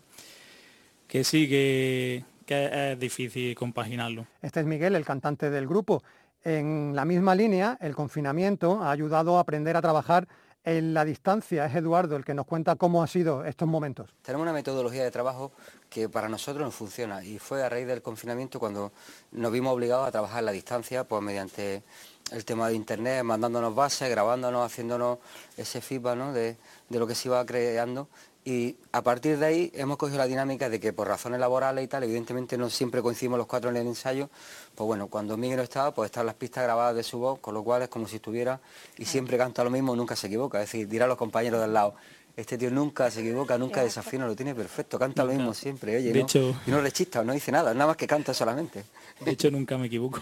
que 1.07 1.23
sí, 1.23 1.49
que, 1.49 2.23
que 2.45 2.91
es 2.91 2.99
difícil 2.99 3.55
compaginarlo. 3.55 4.27
Este 4.41 4.61
es 4.61 4.65
Miguel, 4.65 4.95
el 4.95 5.05
cantante 5.05 5.49
del 5.49 5.67
grupo. 5.67 6.03
En 6.43 6.93
la 6.93 7.05
misma 7.05 7.35
línea, 7.35 7.77
el 7.79 7.95
confinamiento 7.95 8.83
ha 8.83 8.91
ayudado 8.91 9.37
a 9.37 9.39
aprender 9.39 9.77
a 9.77 9.81
trabajar 9.81 10.27
en 10.65 10.93
la 10.93 11.05
distancia. 11.05 11.65
Es 11.65 11.75
Eduardo 11.75 12.15
el 12.15 12.25
que 12.25 12.33
nos 12.33 12.45
cuenta 12.45 12.75
cómo 12.75 13.01
ha 13.01 13.07
sido 13.07 13.45
estos 13.45 13.67
momentos. 13.67 14.13
Tenemos 14.21 14.43
una 14.43 14.53
metodología 14.53 15.03
de 15.03 15.11
trabajo 15.11 15.53
que 15.89 16.09
para 16.09 16.27
nosotros 16.27 16.65
nos 16.65 16.75
funciona 16.75 17.23
y 17.23 17.39
fue 17.39 17.63
a 17.63 17.69
raíz 17.69 17.87
del 17.87 18.01
confinamiento 18.01 18.59
cuando 18.59 18.91
nos 19.31 19.51
vimos 19.51 19.73
obligados 19.73 20.07
a 20.07 20.11
trabajar 20.11 20.39
a 20.39 20.41
la 20.43 20.51
distancia, 20.51 21.05
pues 21.05 21.21
mediante 21.21 21.83
el 22.31 22.45
tema 22.45 22.67
de 22.67 22.75
internet, 22.75 23.23
mandándonos 23.23 23.75
bases, 23.75 24.09
grabándonos, 24.09 24.65
haciéndonos 24.65 25.19
ese 25.55 25.81
feedback 25.81 26.17
de, 26.33 26.57
de 26.89 26.99
lo 26.99 27.07
que 27.07 27.15
se 27.15 27.29
iba 27.29 27.45
creando 27.45 28.07
y 28.45 28.75
a 28.91 29.01
partir 29.01 29.37
de 29.37 29.45
ahí 29.45 29.71
hemos 29.73 29.95
cogido 29.97 30.17
la 30.17 30.27
dinámica 30.27 30.69
de 30.69 30.79
que 30.79 30.91
por 30.91 31.07
razones 31.07 31.39
laborales 31.39 31.83
y 31.85 31.87
tal, 31.87 32.03
evidentemente 32.03 32.57
no 32.57 32.69
siempre 32.69 33.01
coincidimos 33.01 33.37
los 33.37 33.47
cuatro 33.47 33.69
en 33.69 33.77
el 33.77 33.87
ensayo, 33.87 34.29
pues 34.75 34.85
bueno, 34.85 35.07
cuando 35.07 35.37
Miguel 35.37 35.57
no 35.57 35.63
estaba, 35.63 35.93
pues 35.93 36.07
están 36.07 36.25
las 36.25 36.35
pistas 36.35 36.63
grabadas 36.63 36.95
de 36.95 37.03
su 37.03 37.19
voz, 37.19 37.39
con 37.39 37.53
lo 37.53 37.63
cual 37.63 37.83
es 37.83 37.89
como 37.89 38.07
si 38.07 38.17
estuviera 38.17 38.59
y 38.97 39.05
siempre 39.05 39.37
canta 39.37 39.63
lo 39.63 39.69
mismo, 39.69 39.95
nunca 39.95 40.15
se 40.15 40.27
equivoca, 40.27 40.61
es 40.61 40.65
decir, 40.71 40.87
dirá 40.89 41.05
a 41.05 41.07
los 41.07 41.17
compañeros 41.17 41.61
del 41.61 41.71
lado, 41.73 41.95
este 42.35 42.57
tío 42.57 42.71
nunca 42.71 43.09
se 43.11 43.21
equivoca, 43.21 43.57
nunca 43.57 43.83
desafina, 43.83 44.25
lo 44.25 44.35
tiene 44.35 44.53
perfecto, 44.55 44.97
canta 44.99 45.23
lo 45.23 45.31
mismo 45.31 45.53
siempre, 45.53 45.95
oye, 45.95 46.11
De 46.11 46.19
¿no? 46.19 46.25
hecho- 46.25 46.55
y 46.67 46.71
no 46.71 46.81
rechista, 46.81 47.23
no 47.23 47.31
dice 47.31 47.51
nada, 47.51 47.73
nada 47.73 47.87
más 47.87 47.97
que 47.97 48.07
canta 48.07 48.33
solamente. 48.33 48.83
De 49.23 49.31
hecho, 49.31 49.51
nunca 49.51 49.77
me 49.77 49.85
equivoco. 49.87 50.19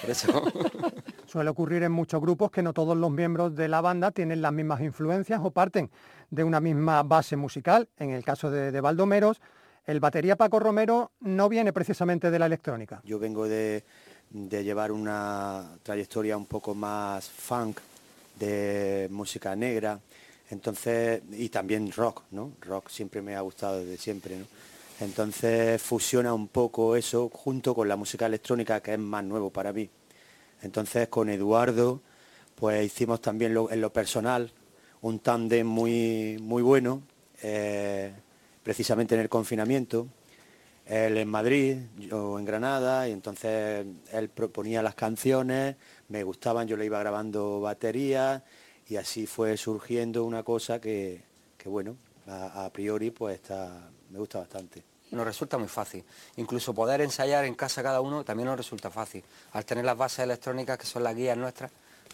Por 0.00 0.10
eso. 0.10 0.26
Suele 1.32 1.48
ocurrir 1.48 1.82
en 1.82 1.92
muchos 1.92 2.20
grupos 2.20 2.50
que 2.50 2.60
no 2.62 2.74
todos 2.74 2.94
los 2.94 3.10
miembros 3.10 3.56
de 3.56 3.66
la 3.66 3.80
banda 3.80 4.10
tienen 4.10 4.42
las 4.42 4.52
mismas 4.52 4.82
influencias 4.82 5.40
o 5.42 5.50
parten 5.50 5.90
de 6.28 6.44
una 6.44 6.60
misma 6.60 7.02
base 7.04 7.36
musical. 7.36 7.88
En 7.96 8.10
el 8.10 8.22
caso 8.22 8.50
de, 8.50 8.70
de 8.70 8.80
Baldomeros, 8.82 9.40
el 9.86 9.98
batería 9.98 10.36
Paco 10.36 10.60
Romero 10.60 11.12
no 11.20 11.48
viene 11.48 11.72
precisamente 11.72 12.30
de 12.30 12.38
la 12.38 12.44
electrónica. 12.44 13.00
Yo 13.04 13.18
vengo 13.18 13.48
de, 13.48 13.82
llevar 14.30 14.92
una 14.92 15.70
trayectoria 15.82 16.36
un 16.36 16.44
poco 16.44 16.74
más 16.74 17.30
funk, 17.30 17.78
de 18.38 19.08
música 19.10 19.56
negra, 19.56 19.98
entonces, 20.50 21.22
y 21.32 21.48
también 21.48 21.92
rock, 21.92 22.24
¿no? 22.32 22.52
Rock 22.60 22.90
siempre 22.90 23.22
me 23.22 23.36
ha 23.36 23.40
gustado 23.40 23.78
desde 23.78 23.96
siempre, 23.96 24.36
¿no? 24.36 24.44
Entonces 25.00 25.80
fusiona 25.80 26.34
un 26.34 26.48
poco 26.48 26.94
eso 26.94 27.30
junto 27.30 27.74
con 27.74 27.88
la 27.88 27.96
música 27.96 28.26
electrónica 28.26 28.80
que 28.80 28.92
es 28.92 28.98
más 28.98 29.24
nuevo 29.24 29.48
para 29.48 29.72
mí. 29.72 29.88
Entonces 30.62 31.08
con 31.08 31.28
Eduardo, 31.28 32.00
pues 32.54 32.84
hicimos 32.86 33.20
también 33.20 33.56
en 33.70 33.80
lo 33.80 33.92
personal 33.92 34.52
un 35.02 35.18
tándem 35.18 35.66
muy, 35.66 36.38
muy 36.40 36.62
bueno, 36.62 37.02
eh, 37.42 38.12
precisamente 38.62 39.14
en 39.14 39.20
el 39.20 39.28
confinamiento. 39.28 40.06
Él 40.86 41.16
en 41.16 41.28
Madrid, 41.28 41.78
yo 41.98 42.38
en 42.38 42.44
Granada, 42.44 43.08
y 43.08 43.12
entonces 43.12 43.86
él 44.12 44.28
proponía 44.28 44.82
las 44.82 44.94
canciones, 44.94 45.76
me 46.08 46.22
gustaban, 46.24 46.66
yo 46.66 46.76
le 46.76 46.86
iba 46.86 46.98
grabando 46.98 47.60
batería 47.60 48.44
y 48.88 48.96
así 48.96 49.26
fue 49.26 49.56
surgiendo 49.56 50.24
una 50.24 50.42
cosa 50.42 50.80
que, 50.80 51.22
que 51.56 51.68
bueno, 51.68 51.96
a, 52.26 52.64
a 52.64 52.72
priori 52.72 53.10
pues 53.10 53.36
está, 53.36 53.90
me 54.10 54.18
gusta 54.18 54.38
bastante. 54.40 54.91
Nos 55.12 55.24
resulta 55.24 55.58
muy 55.58 55.68
fácil. 55.68 56.04
Incluso 56.36 56.74
poder 56.74 57.00
ensayar 57.02 57.44
en 57.44 57.54
casa 57.54 57.82
cada 57.82 58.00
uno 58.00 58.24
también 58.24 58.48
nos 58.48 58.56
resulta 58.56 58.90
fácil. 58.90 59.22
Al 59.52 59.64
tener 59.64 59.84
las 59.84 59.96
bases 59.96 60.20
electrónicas, 60.20 60.78
que 60.78 60.86
son 60.86 61.02
las 61.04 61.14
guías 61.14 61.36
nuestras, 61.36 61.70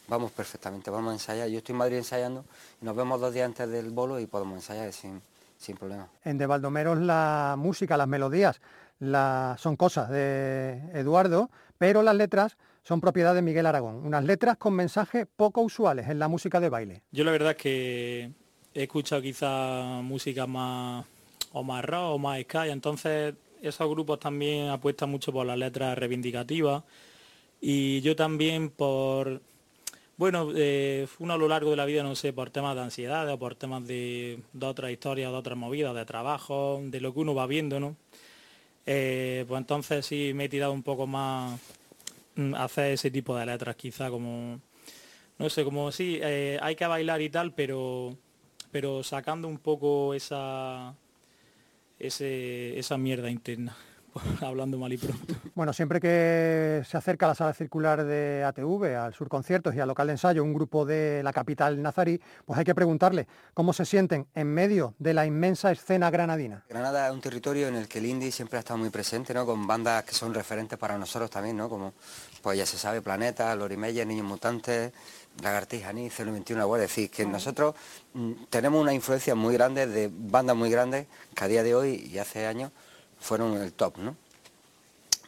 vamos 0.08 0.32
perfectamente, 0.32 0.90
vamos 0.90 1.10
a 1.10 1.12
ensayar. 1.14 1.48
Yo 1.48 1.58
estoy 1.58 1.72
en 1.74 1.78
Madrid 1.78 1.96
ensayando 1.98 2.44
y 2.82 2.84
nos 2.84 2.96
vemos 2.96 3.20
dos 3.20 3.32
días 3.32 3.46
antes 3.46 3.68
del 3.70 3.90
bolo 3.90 4.18
y 4.20 4.26
podemos 4.26 4.56
ensayar 4.56 4.92
sin, 4.92 5.22
sin 5.58 5.76
problema. 5.76 6.08
En 6.24 6.38
De 6.38 6.46
Baldomeros 6.46 6.98
la 6.98 7.54
música, 7.56 7.96
las 7.96 8.08
melodías 8.08 8.60
la- 9.00 9.56
son 9.58 9.76
cosas 9.76 10.10
de 10.10 10.80
Eduardo, 10.94 11.50
pero 11.78 12.02
las 12.02 12.16
letras 12.16 12.56
son 12.82 13.00
propiedad 13.00 13.34
de 13.34 13.42
Miguel 13.42 13.66
Aragón. 13.66 14.04
Unas 14.04 14.24
letras 14.24 14.56
con 14.56 14.72
mensajes 14.74 15.26
poco 15.36 15.60
usuales 15.60 16.08
en 16.08 16.18
la 16.18 16.26
música 16.26 16.58
de 16.58 16.68
baile. 16.68 17.02
Yo 17.12 17.22
la 17.22 17.30
verdad 17.30 17.50
es 17.52 17.56
que 17.58 18.32
he 18.74 18.82
escuchado 18.82 19.22
quizá 19.22 20.00
música 20.02 20.46
más 20.48 21.04
o 21.52 21.62
más 21.62 21.84
rock 21.84 22.14
o 22.14 22.18
más 22.18 22.40
ska, 22.42 22.66
y 22.66 22.70
entonces 22.70 23.34
esos 23.62 23.88
grupos 23.90 24.20
también 24.20 24.68
apuestan 24.68 25.10
mucho 25.10 25.32
por 25.32 25.46
las 25.46 25.58
letras 25.58 25.98
reivindicativas 25.98 26.84
y 27.60 28.00
yo 28.02 28.14
también 28.14 28.70
por, 28.70 29.40
bueno, 30.16 30.50
eh, 30.54 31.06
uno 31.18 31.34
a 31.34 31.38
lo 31.38 31.48
largo 31.48 31.70
de 31.70 31.76
la 31.76 31.84
vida, 31.84 32.02
no 32.02 32.14
sé, 32.14 32.32
por 32.32 32.50
temas 32.50 32.76
de 32.76 32.82
ansiedad 32.82 33.28
o 33.30 33.38
por 33.38 33.54
temas 33.56 33.86
de, 33.86 34.40
de 34.52 34.66
otras 34.66 34.90
historias, 34.90 35.32
de 35.32 35.36
otras 35.36 35.58
movidas, 35.58 35.94
de 35.94 36.04
trabajo, 36.04 36.80
de 36.84 37.00
lo 37.00 37.12
que 37.12 37.20
uno 37.20 37.34
va 37.34 37.46
viendo, 37.46 37.80
¿no? 37.80 37.96
Eh, 38.86 39.44
pues 39.46 39.58
entonces 39.58 40.06
sí 40.06 40.32
me 40.34 40.44
he 40.44 40.48
tirado 40.48 40.72
un 40.72 40.82
poco 40.82 41.06
más 41.06 41.60
mm, 42.36 42.54
a 42.54 42.64
hacer 42.64 42.92
ese 42.92 43.10
tipo 43.10 43.36
de 43.36 43.44
letras, 43.44 43.76
quizá 43.76 44.08
como, 44.10 44.60
no 45.38 45.50
sé, 45.50 45.64
como 45.64 45.92
sí, 45.92 46.18
eh, 46.22 46.58
hay 46.62 46.74
que 46.74 46.86
bailar 46.86 47.20
y 47.20 47.28
tal, 47.28 47.52
pero, 47.52 48.16
pero 48.70 49.02
sacando 49.02 49.46
un 49.48 49.58
poco 49.58 50.14
esa, 50.14 50.94
ese, 51.98 52.78
esa 52.78 52.96
mierda 52.98 53.30
interna, 53.30 53.76
hablando 54.40 54.78
mal 54.78 54.92
y 54.92 54.98
pronto. 54.98 55.34
Bueno, 55.54 55.72
siempre 55.72 56.00
que 56.00 56.82
se 56.86 56.96
acerca 56.96 57.26
a 57.26 57.30
la 57.30 57.34
sala 57.34 57.52
circular 57.52 58.04
de 58.04 58.44
ATV, 58.44 58.96
al 58.96 59.14
Sur 59.14 59.28
Conciertos 59.28 59.74
y 59.74 59.80
al 59.80 59.88
local 59.88 60.06
de 60.06 60.12
ensayo, 60.14 60.42
un 60.42 60.54
grupo 60.54 60.84
de 60.84 61.22
la 61.22 61.32
capital 61.32 61.80
nazarí, 61.82 62.20
pues 62.44 62.58
hay 62.58 62.64
que 62.64 62.74
preguntarle 62.74 63.26
cómo 63.54 63.72
se 63.72 63.84
sienten 63.84 64.26
en 64.34 64.46
medio 64.48 64.94
de 64.98 65.14
la 65.14 65.26
inmensa 65.26 65.70
escena 65.70 66.10
granadina. 66.10 66.64
Granada 66.68 67.08
es 67.08 67.12
un 67.12 67.20
territorio 67.20 67.68
en 67.68 67.76
el 67.76 67.88
que 67.88 67.98
el 67.98 68.06
indie 68.06 68.32
siempre 68.32 68.58
ha 68.58 68.60
estado 68.60 68.78
muy 68.78 68.90
presente, 68.90 69.34
¿no? 69.34 69.46
Con 69.46 69.66
bandas 69.66 70.04
que 70.04 70.12
son 70.12 70.34
referentes 70.34 70.78
para 70.78 70.98
nosotros 70.98 71.30
también, 71.30 71.56
¿no? 71.56 71.68
Como, 71.68 71.94
pues 72.42 72.58
ya 72.58 72.66
se 72.66 72.78
sabe, 72.78 73.02
Planeta, 73.02 73.54
Lori 73.54 73.76
Meyer, 73.76 74.06
Niños 74.06 74.26
Mutantes, 74.26 74.92
Lagartija, 75.42 75.92
Ni, 75.92 76.08
021 76.08 76.60
Agua. 76.60 76.78
Es 76.78 76.82
decir, 76.82 77.10
que 77.10 77.24
nosotros 77.26 77.74
mm, 78.14 78.32
tenemos 78.50 78.80
una 78.80 78.92
influencia 78.92 79.34
muy 79.34 79.54
grande 79.54 79.86
de 79.86 80.10
bandas 80.12 80.56
muy 80.56 80.70
grandes 80.70 81.06
que 81.34 81.44
a 81.44 81.48
día 81.48 81.62
de 81.62 81.74
hoy 81.74 82.10
y 82.12 82.18
hace 82.18 82.46
años 82.46 82.72
fueron 83.20 83.56
el 83.56 83.72
top, 83.72 83.98
¿no? 83.98 84.16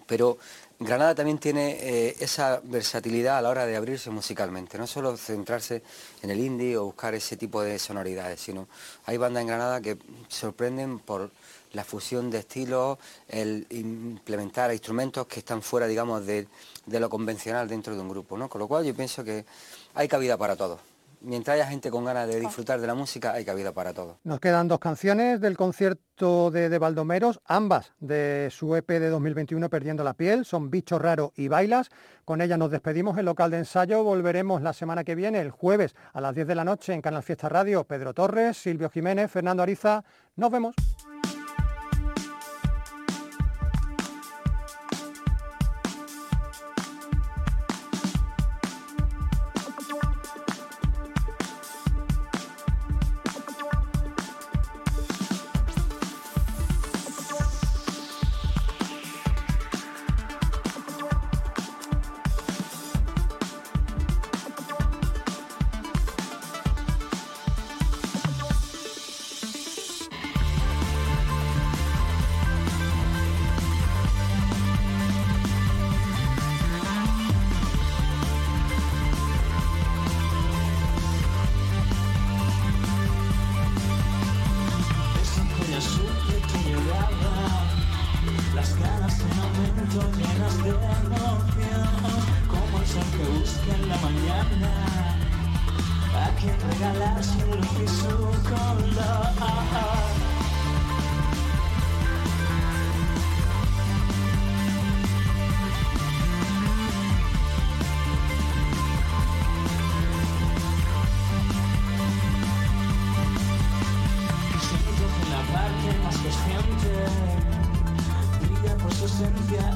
Pero 0.07 0.39
Granada 0.83 1.15
también 1.15 1.39
tiene 1.39 1.77
eh, 1.81 2.17
esa 2.21 2.61
versatilidad 2.65 3.39
a 3.39 3.43
la 3.43 3.51
hora 3.51 3.67
de 3.67 3.77
abrirse 3.77 4.11
musicalmente, 4.11 4.79
no 4.79 4.87
solo 4.87 5.17
centrarse 5.17 5.83
en 6.23 6.31
el 6.31 6.41
indie 6.41 6.77
o 6.79 6.87
buscar 6.87 7.15
ese 7.15 7.37
tipo 7.37 7.63
de 7.63 7.79
sonoridades, 7.79 8.41
sino 8.41 8.67
hay 9.05 9.19
bandas 9.19 9.43
en 9.43 9.49
Granada 9.49 9.81
que 9.81 9.99
sorprenden 10.29 10.99
por 10.99 11.31
la 11.75 11.85
fusión 11.85 12.31
de 12.31 12.39
estilos, 12.39 12.99
el 13.29 13.67
implementar 13.71 14.73
instrumentos 14.73 15.27
que 15.27 15.41
están 15.41 15.63
fuera, 15.63 15.87
digamos, 15.87 16.27
de, 16.27 16.49
de 16.87 17.01
lo 17.01 17.11
convencional 17.11 17.69
dentro 17.69 17.95
de 17.95 18.01
un 18.01 18.09
grupo, 18.09 18.37
¿no? 18.37 18.49
Con 18.49 18.59
lo 18.61 18.67
cual 18.67 18.85
yo 18.85 18.95
pienso 18.95 19.23
que 19.23 19.45
hay 19.95 20.09
cabida 20.09 20.37
para 20.37 20.57
todos. 20.57 20.90
Mientras 21.23 21.55
haya 21.55 21.67
gente 21.67 21.91
con 21.91 22.05
ganas 22.05 22.29
de 22.29 22.41
disfrutar 22.41 22.81
de 22.81 22.87
la 22.87 22.95
música, 22.95 23.33
hay 23.33 23.45
cabida 23.45 23.73
para 23.73 23.93
todos. 23.93 24.17
Nos 24.25 24.41
quedan 24.41 24.69
dos 24.69 24.79
canciones 24.79 25.41
del 25.41 25.57
concierto 25.57 26.51
de, 26.51 26.69
de 26.69 26.79
Baldomeros, 26.79 27.41
ambas 27.45 27.93
de 28.01 28.49
su 28.51 28.75
EP 28.75 28.89
de 28.89 29.11
2021 29.11 29.69
Perdiendo 29.69 30.03
la 30.03 30.15
piel, 30.15 30.45
son 30.45 30.71
Bicho 30.71 30.99
Raro 30.99 31.33
y 31.37 31.49
Bailas. 31.49 31.91
Con 32.25 32.41
ella 32.41 32.57
nos 32.57 32.71
despedimos 32.71 33.19
el 33.19 33.27
local 33.27 33.51
de 33.51 33.59
ensayo, 33.59 34.03
volveremos 34.03 34.63
la 34.63 34.73
semana 34.73 35.05
que 35.05 35.15
viene, 35.15 35.41
el 35.41 35.51
jueves 35.51 35.95
a 36.13 36.21
las 36.21 36.35
10 36.35 36.47
de 36.47 36.55
la 36.55 36.65
noche 36.65 36.95
en 36.95 37.03
Canal 37.03 37.23
Fiesta 37.23 37.49
Radio. 37.49 37.85
Pedro 37.85 38.15
Torres, 38.15 38.57
Silvio 38.57 38.89
Jiménez, 38.89 39.31
Fernando 39.31 39.63
Ariza, 39.63 40.05
nos 40.37 40.51
vemos. 40.51 40.75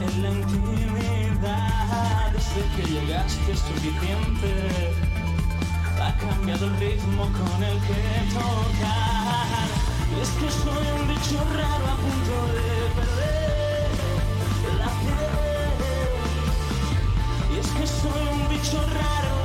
En 0.01 0.22
la 0.22 0.30
intimidad. 0.30 2.32
Desde 2.32 2.62
que 2.76 2.82
llegaste 2.91 3.53
es 3.53 3.59
suficiente, 3.59 5.04
cambiado 6.19 6.67
el 6.67 6.77
ritmo 6.79 7.25
con 7.25 7.62
el 7.62 7.79
que 7.81 8.03
tocar. 8.33 9.69
Y 10.17 10.21
es 10.21 10.31
que 10.31 10.51
soy 10.51 10.87
un 10.99 11.09
bicho 11.09 11.39
raro 11.57 11.85
a 11.87 11.97
punto 11.97 12.35
de 12.55 12.69
perder 12.97 13.91
la 14.79 14.91
piel. 15.01 15.75
Y 17.55 17.59
es 17.59 17.69
que 17.69 17.87
soy 17.87 18.23
un 18.33 18.49
bicho 18.49 18.81
raro. 18.95 19.43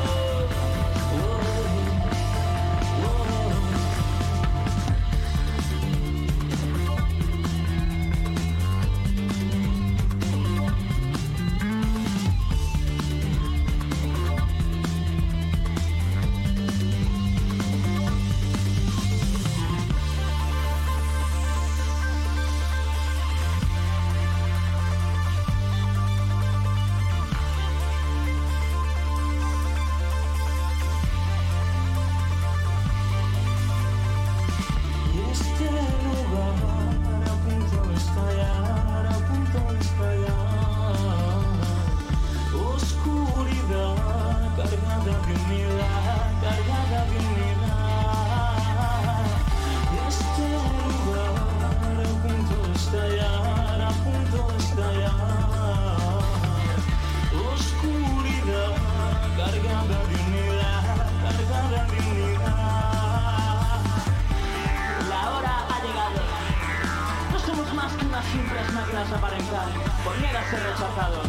Por 70.03 70.17
miedo 70.19 70.38
a 70.38 70.43
ser 70.49 70.61
rechazados. 70.63 71.27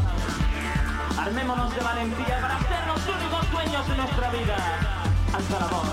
Armémonos 1.19 1.75
de 1.75 1.81
valentía 1.83 2.41
para 2.41 2.59
ser 2.61 2.87
los 2.87 3.01
únicos 3.07 3.51
dueños 3.51 3.89
de 3.89 3.97
nuestra 3.97 4.31
vida. 4.31 4.57
Alza 5.35 5.59
la 5.61 5.67
voz. 5.67 5.89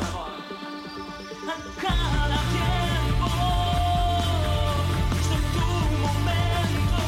A 1.47 1.55
cada 1.82 2.39
tiempo, 2.55 3.30
soy 5.28 5.43
tu 5.55 5.68
momento. 6.03 7.03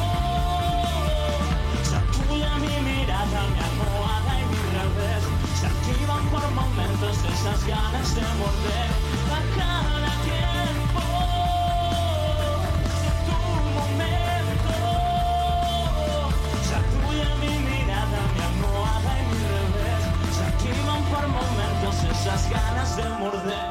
Sacude 1.82 2.50
mi 2.60 2.74
mirada, 2.88 3.40
mi 3.52 3.60
almohada 3.68 4.32
y 4.40 4.44
mi 4.52 4.60
revés. 4.78 5.22
Se 5.58 5.66
activan 5.66 6.24
por 6.28 6.44
momentos 6.50 7.14
esas 7.24 7.60
ganas 7.66 8.08
de 8.14 8.22
morder. 8.40 8.90
A 9.38 9.40
cada 9.58 10.12
tiempo, 10.24 10.59
esas 22.40 22.50
ganas 22.50 22.96
de 22.96 23.08
morder. 23.18 23.70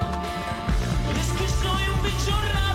Es 1.20 1.28
que 1.32 1.48
soy 1.48 1.90
un 1.94 2.04
bicho 2.04 2.32
raro 2.54 2.69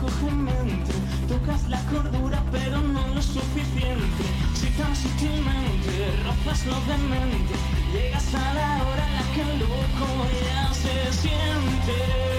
coge 0.00 0.30
mente 0.30 0.92
Tocas 1.28 1.68
la 1.68 1.80
cordura 1.86 2.42
pero 2.50 2.80
no 2.80 3.06
lo 3.14 3.22
suficiente. 3.22 4.24
Si 4.54 4.68
tan 4.78 4.94
sutilmente 4.96 5.92
rozas 6.24 6.66
lo 6.66 6.80
demente 6.92 7.54
Llegas 7.92 8.34
a 8.34 8.54
la 8.54 8.70
hora 8.84 9.06
en 9.06 9.14
la 9.14 9.24
que 9.32 9.42
el 9.42 9.58
loco 9.60 10.08
ya 10.44 10.74
se 10.74 11.12
siente 11.12 12.29